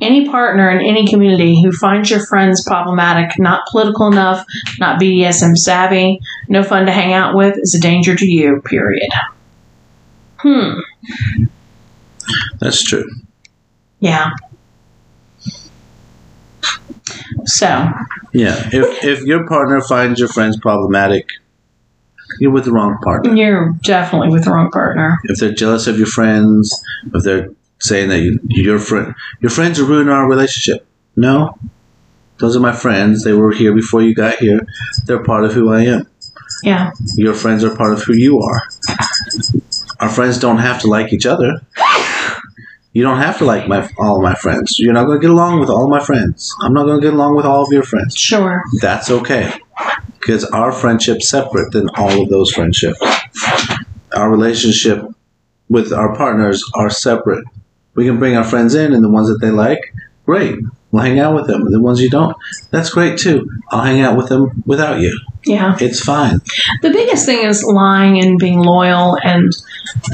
any 0.00 0.28
partner 0.28 0.70
in 0.70 0.84
any 0.84 1.06
community 1.06 1.62
who 1.62 1.72
finds 1.72 2.10
your 2.10 2.24
friends 2.26 2.64
problematic, 2.66 3.38
not 3.38 3.66
political 3.70 4.06
enough, 4.06 4.44
not 4.78 5.00
BDSM 5.00 5.56
savvy, 5.56 6.20
no 6.48 6.62
fun 6.62 6.86
to 6.86 6.92
hang 6.92 7.12
out 7.12 7.34
with, 7.34 7.58
is 7.58 7.74
a 7.74 7.80
danger 7.80 8.14
to 8.14 8.26
you, 8.26 8.62
period. 8.64 9.10
Hmm. 10.38 10.80
That's 12.60 12.82
true. 12.82 13.04
Yeah. 14.00 14.30
So, 17.44 17.66
Yeah. 18.32 18.68
If 18.72 19.04
if 19.04 19.22
your 19.22 19.46
partner 19.46 19.80
finds 19.80 20.20
your 20.20 20.28
friends 20.28 20.58
problematic, 20.58 21.26
you're 22.38 22.50
with 22.52 22.64
the 22.64 22.72
wrong 22.72 22.98
partner. 23.02 23.34
you're 23.34 23.72
definitely 23.82 24.28
with 24.28 24.44
the 24.44 24.52
wrong 24.52 24.70
partner. 24.70 25.18
If 25.24 25.38
they're 25.38 25.52
jealous 25.52 25.86
of 25.86 25.96
your 25.98 26.06
friends, 26.06 26.72
if 27.14 27.22
they're 27.24 27.50
saying 27.80 28.10
that 28.10 28.20
you, 28.20 28.38
your 28.48 28.78
friend 28.78 29.14
your 29.40 29.50
friends 29.50 29.80
are 29.80 29.84
ruining 29.84 30.12
our 30.12 30.28
relationship, 30.28 30.86
no. 31.16 31.58
Those 32.38 32.56
are 32.56 32.60
my 32.60 32.72
friends. 32.72 33.22
They 33.24 33.32
were 33.34 33.52
here 33.52 33.74
before 33.74 34.00
you 34.02 34.14
got 34.14 34.36
here. 34.36 34.60
They're 35.04 35.22
part 35.22 35.44
of 35.44 35.52
who 35.52 35.72
I 35.72 35.82
am. 35.84 36.06
Yeah. 36.62 36.90
Your 37.16 37.34
friends 37.34 37.64
are 37.64 37.74
part 37.74 37.92
of 37.92 38.02
who 38.02 38.14
you 38.14 38.40
are. 38.40 38.62
Our 40.00 40.08
friends 40.08 40.38
don't 40.38 40.56
have 40.58 40.80
to 40.80 40.86
like 40.86 41.12
each 41.12 41.26
other. 41.26 41.60
You 42.92 43.04
don't 43.04 43.18
have 43.18 43.38
to 43.38 43.44
like 43.44 43.68
my 43.68 43.88
all 43.98 44.20
my 44.20 44.34
friends. 44.34 44.78
You're 44.80 44.92
not 44.92 45.04
going 45.04 45.20
to 45.20 45.22
get 45.22 45.30
along 45.30 45.60
with 45.60 45.70
all 45.70 45.88
my 45.88 46.00
friends. 46.00 46.52
I'm 46.62 46.72
not 46.72 46.84
going 46.84 47.00
to 47.00 47.06
get 47.06 47.14
along 47.14 47.36
with 47.36 47.46
all 47.46 47.62
of 47.62 47.72
your 47.72 47.84
friends. 47.84 48.16
Sure. 48.16 48.62
That's 48.80 49.10
okay. 49.10 49.52
Because 50.18 50.44
our 50.46 50.72
friendship's 50.72 51.28
separate 51.28 51.72
than 51.72 51.88
all 51.90 52.22
of 52.22 52.28
those 52.28 52.52
friendships. 52.52 53.00
Our 54.14 54.28
relationship 54.30 55.04
with 55.68 55.92
our 55.92 56.16
partners 56.16 56.68
are 56.74 56.90
separate. 56.90 57.44
We 57.94 58.06
can 58.06 58.18
bring 58.18 58.36
our 58.36 58.44
friends 58.44 58.74
in 58.74 58.92
and 58.92 59.04
the 59.04 59.08
ones 59.08 59.28
that 59.28 59.40
they 59.40 59.50
like, 59.50 59.94
great. 60.26 60.58
We'll 60.92 61.04
hang 61.04 61.20
out 61.20 61.34
with 61.34 61.46
them. 61.46 61.70
The 61.70 61.80
ones 61.80 62.00
you 62.00 62.10
don't, 62.10 62.36
that's 62.70 62.90
great 62.90 63.18
too. 63.18 63.48
I'll 63.70 63.84
hang 63.84 64.00
out 64.00 64.16
with 64.16 64.28
them 64.28 64.62
without 64.66 64.98
you. 65.00 65.18
Yeah. 65.44 65.76
It's 65.80 66.00
fine. 66.00 66.40
The 66.82 66.90
biggest 66.90 67.24
thing 67.26 67.46
is 67.46 67.64
lying 67.64 68.20
and 68.20 68.38
being 68.38 68.58
loyal 68.58 69.16
and 69.22 69.52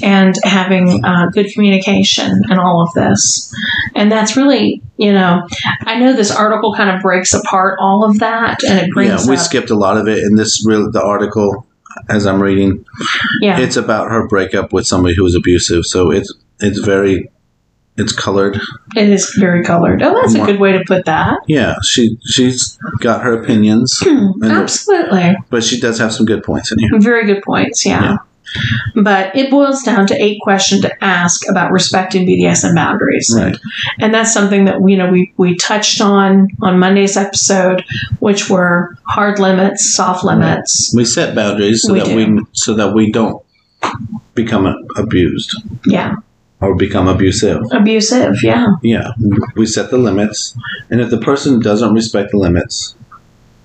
and 0.03 0.37
having 0.45 1.05
uh, 1.05 1.27
good 1.33 1.47
communication 1.53 2.43
and 2.49 2.61
all 2.61 2.83
of 2.83 2.93
this. 2.95 3.53
And 3.95 4.12
that's 4.12 4.37
really, 4.37 4.83
you 4.99 5.12
know, 5.12 5.47
I 5.81 5.99
know 5.99 6.12
this 6.12 6.31
article 6.31 6.75
kind 6.75 6.91
of 6.95 7.03
breaks 7.03 7.35
apart 7.35 7.79
all 7.81 8.05
of 8.05 8.19
that 8.21 8.62
and 8.62 8.79
it 8.79 8.93
brings 8.93 9.25
yeah, 9.25 9.31
we 9.31 9.37
up, 9.37 9.43
skipped 9.43 9.71
a 9.71 9.75
lot 9.75 9.97
of 9.97 10.07
it 10.09 10.19
in 10.23 10.37
this 10.37 10.65
real 10.67 10.91
the 10.91 11.03
article 11.03 11.67
as 12.09 12.27
I'm 12.27 12.41
reading. 12.43 12.85
yeah, 13.41 13.59
It's 13.59 13.77
about 13.77 14.11
her 14.11 14.29
breakup 14.29 14.73
with 14.73 14.87
somebody 14.87 15.15
who 15.15 15.25
was 15.25 15.35
abusive. 15.35 15.85
So 15.87 16.11
it's 16.11 16.33
it's 16.61 16.79
very 16.79 17.31
it's 17.99 18.13
colored. 18.13 18.61
it 18.97 19.09
is 19.09 19.35
very 19.39 19.63
colored. 19.65 20.03
Oh, 20.03 20.15
that's 20.21 20.35
a 20.35 20.45
good 20.45 20.61
way 20.61 20.73
to 20.73 20.83
put 20.87 21.05
that. 21.07 21.39
Yeah, 21.49 21.77
she 21.83 22.19
she's 22.27 22.79
got 23.01 23.23
her 23.23 23.33
opinions, 23.43 23.99
hmm, 24.03 24.43
and- 24.43 24.53
Absolutely. 24.53 25.37
but 25.51 25.65
she 25.65 25.81
does 25.81 25.99
have 25.99 26.13
some 26.13 26.27
good 26.27 26.43
points 26.43 26.73
in 26.73 26.79
here. 26.79 26.91
Very 26.99 27.27
good 27.27 27.43
points, 27.43 27.85
yeah. 27.87 28.17
But 28.95 29.35
it 29.37 29.51
boils 29.51 29.83
down 29.83 30.07
to 30.07 30.15
eight 30.23 30.39
questions 30.41 30.83
to 30.83 31.05
ask 31.05 31.49
about 31.51 31.73
respecting 31.73 32.27
BDSM 32.27 32.77
boundaries. 32.77 33.31
Right. 33.37 33.57
And 33.99 34.15
that's 34.15 34.33
something 34.33 34.67
that 34.67 34.77
you 34.89 34.97
know 34.97 35.11
we, 35.11 35.33
we 35.37 35.57
touched 35.57 36.01
on 36.01 36.49
on 36.63 36.79
Monday's 36.79 37.17
episode, 37.17 37.85
which 38.21 38.49
were 38.49 38.97
hard 39.03 39.41
limits, 39.41 39.95
soft 39.95 40.25
limits. 40.25 40.93
We 40.95 41.05
set 41.05 41.35
boundaries 41.35 41.83
so 41.83 41.93
We 41.93 41.99
that 41.99 42.07
do. 42.09 42.17
we 42.37 42.43
so 42.53 42.75
that 42.75 42.95
we 42.95 43.11
don't 43.11 43.43
become 44.35 44.67
abused 44.97 45.55
Yeah. 45.85 46.15
Or 46.61 46.75
become 46.75 47.09
abusive. 47.09 47.59
Abusive, 47.73 48.42
yeah. 48.42 48.66
Yeah, 48.83 49.11
we 49.57 49.66
set 49.66 49.90
the 49.90 49.99
limits, 49.99 50.57
and 50.90 51.01
if 51.01 51.11
the 51.11 51.19
person 51.19 51.61
doesn't 51.61 51.92
respect 51.92 52.31
the 52.31 52.38
limits, 52.38 52.95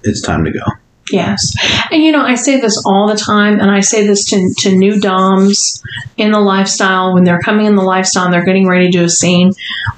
it's 0.04 0.21
time 0.21 0.43
to 0.45 0.51
go. 0.51 0.63
Yes. 1.12 1.54
And 1.91 2.01
you 2.01 2.12
know, 2.12 2.23
I 2.23 2.36
say 2.36 2.60
this 2.62 2.82
all 2.86 3.08
the 3.08 3.17
time, 3.17 3.60
and 3.60 3.69
I 3.69 3.82
say 3.82 4.08
this 4.08 4.25
to, 4.30 4.54
to 4.60 4.75
new 4.75 4.99
DOMs 4.99 5.84
in 6.17 6.32
the 6.32 6.39
lifestyle 6.39 7.13
when 7.13 7.23
they're 7.23 7.41
coming 7.41 7.65
in 7.65 7.75
the 7.75 7.82
lifestyle 7.82 8.25
and 8.25 8.34
they're 8.34 8.45
getting 8.45 8.67
ready 8.67 8.86
to 8.89 8.97
do 8.99 9.04
a 9.04 9.10
scene. 9.10 9.51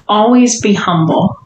Always 0.08 0.60
be 0.62 0.74
humble. 0.74 1.40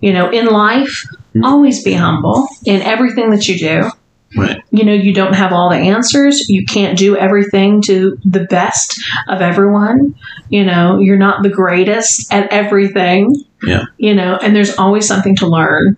You 0.00 0.12
know, 0.12 0.30
in 0.30 0.46
life, 0.46 1.06
Mhm. 1.34 1.42
always 1.44 1.82
be 1.82 1.94
humble 1.94 2.46
in 2.64 2.80
everything 2.82 3.30
that 3.30 3.48
you 3.48 3.58
do. 3.58 3.90
Right. 4.36 4.60
You 4.76 4.84
know, 4.84 4.92
you 4.92 5.14
don't 5.14 5.34
have 5.34 5.52
all 5.52 5.70
the 5.70 5.76
answers. 5.76 6.48
You 6.48 6.64
can't 6.66 6.98
do 6.98 7.16
everything 7.16 7.80
to 7.82 8.18
the 8.24 8.44
best 8.44 9.00
of 9.28 9.40
everyone. 9.40 10.16
You 10.48 10.64
know, 10.64 10.98
you're 10.98 11.16
not 11.16 11.42
the 11.42 11.48
greatest 11.48 12.32
at 12.32 12.52
everything. 12.52 13.36
Yeah. 13.62 13.84
You 13.98 14.14
know, 14.14 14.36
and 14.42 14.54
there's 14.54 14.76
always 14.76 15.06
something 15.06 15.36
to 15.36 15.46
learn 15.46 15.96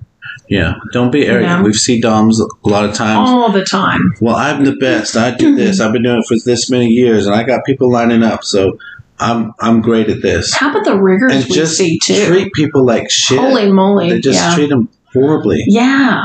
Yeah, 0.48 0.74
don't 0.92 1.10
be 1.10 1.26
arrogant. 1.26 1.50
Yeah. 1.50 1.62
We've 1.62 1.74
seen 1.74 2.00
DOMs 2.00 2.40
a 2.40 2.68
lot 2.68 2.84
of 2.84 2.94
times. 2.94 3.28
all 3.30 3.50
the 3.50 3.64
time. 3.64 4.14
Well, 4.20 4.36
I'm 4.36 4.64
the 4.64 4.76
best. 4.76 5.16
I 5.16 5.32
do 5.34 5.56
this. 5.60 5.80
I've 5.80 5.92
been 5.92 6.02
doing 6.04 6.18
it 6.20 6.26
for 6.26 6.36
this 6.44 6.70
many 6.70 6.86
years, 6.88 7.26
and 7.26 7.34
I 7.34 7.42
got 7.42 7.64
people 7.64 7.90
lining 7.90 8.22
up, 8.22 8.44
so 8.44 8.78
I'm 9.18 9.52
I'm 9.60 9.80
great 9.80 10.08
at 10.10 10.20
this. 10.22 10.54
How 10.54 10.70
about 10.70 10.84
the 10.84 11.00
riggers 11.00 11.32
And 11.32 11.44
we 11.44 11.54
just 11.54 11.76
see 11.78 11.98
too? 11.98 12.26
treat 12.26 12.52
people 12.52 12.84
like 12.84 13.10
shit. 13.10 13.38
Holy 13.40 13.72
moly! 13.72 14.10
They 14.10 14.20
just 14.20 14.38
yeah. 14.38 14.54
treat 14.54 14.68
them 14.68 14.88
horribly. 15.12 15.64
yeah. 15.66 16.22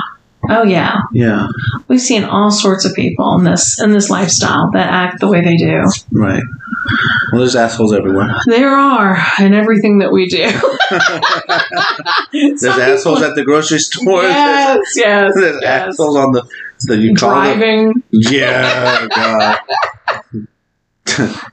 Oh 0.50 0.64
yeah. 0.64 0.98
Yeah, 1.14 1.48
We've 1.88 2.02
seen 2.02 2.24
all 2.24 2.52
sorts 2.52 2.86
of 2.86 2.96
people 2.96 3.38
in 3.38 3.44
this 3.44 3.80
in 3.82 3.92
this 3.92 4.10
lifestyle 4.10 4.72
that 4.72 4.90
act 4.90 5.20
the 5.20 5.28
way 5.28 5.42
they 5.42 5.56
do. 5.56 5.84
right. 6.12 6.44
Well, 7.32 7.40
there's 7.40 7.56
assholes 7.56 7.94
everywhere. 7.94 8.36
There 8.46 8.76
are 8.76 9.18
in 9.40 9.54
everything 9.54 10.00
that 10.00 10.12
we 10.12 10.28
do. 10.28 10.44
There's 12.32 12.64
assholes 12.66 13.22
at 13.22 13.36
the 13.36 13.44
grocery 13.44 13.80
store. 13.80 14.24
Yes, 14.24 14.80
yes, 14.96 15.32
There's 15.36 15.62
yes. 15.62 15.90
assholes 15.94 16.18
on 16.18 16.32
the 16.34 16.48
the 16.82 16.98
you 16.98 17.14
call 17.14 17.30
them. 17.30 17.60
Driving. 17.60 18.04
Yeah, 18.12 19.08
God. 19.16 19.60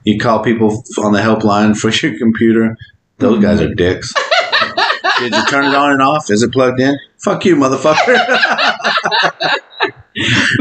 you 0.04 0.18
call 0.18 0.42
people 0.42 0.82
on 0.98 1.12
the 1.12 1.20
helpline 1.20 1.76
for 1.76 1.90
your 1.90 2.18
computer. 2.18 2.76
Those 3.18 3.34
mm-hmm. 3.34 3.42
guys 3.42 3.60
are 3.60 3.74
dicks. 3.74 4.12
Did 5.18 5.34
you 5.34 5.46
turn 5.46 5.64
it 5.66 5.74
on 5.74 5.92
and 5.92 6.02
off? 6.02 6.30
Is 6.30 6.42
it 6.42 6.52
plugged 6.52 6.80
in? 6.80 6.98
Fuck 7.18 7.44
you, 7.44 7.56
motherfucker. 7.56 8.38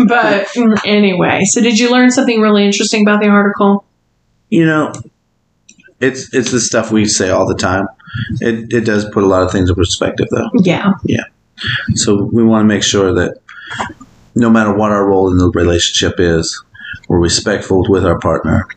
But 0.07 0.55
anyway, 0.85 1.45
so 1.45 1.61
did 1.61 1.79
you 1.79 1.89
learn 1.89 2.11
something 2.11 2.39
really 2.41 2.63
interesting 2.63 3.01
about 3.01 3.21
the 3.21 3.27
article? 3.27 3.87
you 4.49 4.65
know, 4.65 4.93
it's 5.99 6.33
it's 6.33 6.51
the 6.51 6.59
stuff 6.59 6.91
we 6.91 7.05
say 7.05 7.29
all 7.29 7.47
the 7.47 7.55
time. 7.55 7.87
It 8.39 8.73
it 8.73 8.85
does 8.85 9.05
put 9.11 9.23
a 9.23 9.27
lot 9.27 9.43
of 9.43 9.51
things 9.51 9.69
in 9.69 9.75
perspective, 9.75 10.27
though. 10.31 10.49
Yeah. 10.61 10.93
Yeah. 11.03 11.23
So 11.95 12.29
we 12.31 12.43
want 12.43 12.63
to 12.63 12.67
make 12.67 12.83
sure 12.83 13.13
that 13.13 13.39
no 14.35 14.49
matter 14.49 14.73
what 14.73 14.91
our 14.91 15.05
role 15.05 15.31
in 15.31 15.37
the 15.37 15.49
relationship 15.51 16.19
is, 16.19 16.63
we're 17.09 17.19
respectful 17.19 17.83
with 17.89 18.05
our 18.05 18.19
partner, 18.19 18.67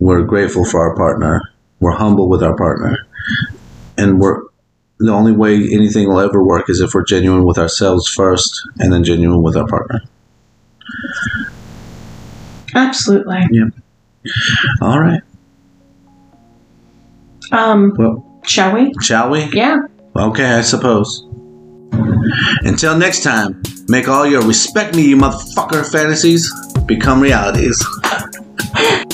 we're 0.00 0.22
grateful 0.22 0.64
for 0.64 0.80
our 0.80 0.96
partner, 0.96 1.40
we're 1.78 1.92
humble 1.92 2.28
with 2.28 2.42
our 2.42 2.56
partner, 2.56 3.06
and 3.96 4.18
we're 4.18 4.42
the 4.98 5.12
only 5.12 5.32
way 5.32 5.56
anything 5.56 6.08
will 6.08 6.20
ever 6.20 6.42
work 6.42 6.70
is 6.70 6.80
if 6.80 6.94
we're 6.94 7.04
genuine 7.04 7.44
with 7.44 7.58
ourselves 7.58 8.08
first, 8.08 8.62
and 8.78 8.92
then 8.92 9.04
genuine 9.04 9.42
with 9.42 9.56
our 9.56 9.66
partner. 9.66 10.00
Absolutely. 12.74 13.40
Yeah. 13.50 13.64
All 14.80 15.00
right. 15.00 15.22
Um, 17.52 17.94
Well, 17.96 18.40
shall 18.44 18.74
we? 18.74 18.92
shall 19.02 19.30
we? 19.30 19.44
Yeah. 19.52 19.78
Okay, 20.16 20.44
I 20.46 20.62
suppose. 20.62 21.24
Until 22.62 22.96
next 22.98 23.22
time, 23.22 23.62
make 23.88 24.08
all 24.08 24.26
your 24.26 24.42
respect 24.42 24.96
me, 24.96 25.08
you 25.08 25.16
motherfucker 25.16 25.90
fantasies 25.90 26.52
become 26.86 27.20
realities. 27.20 27.84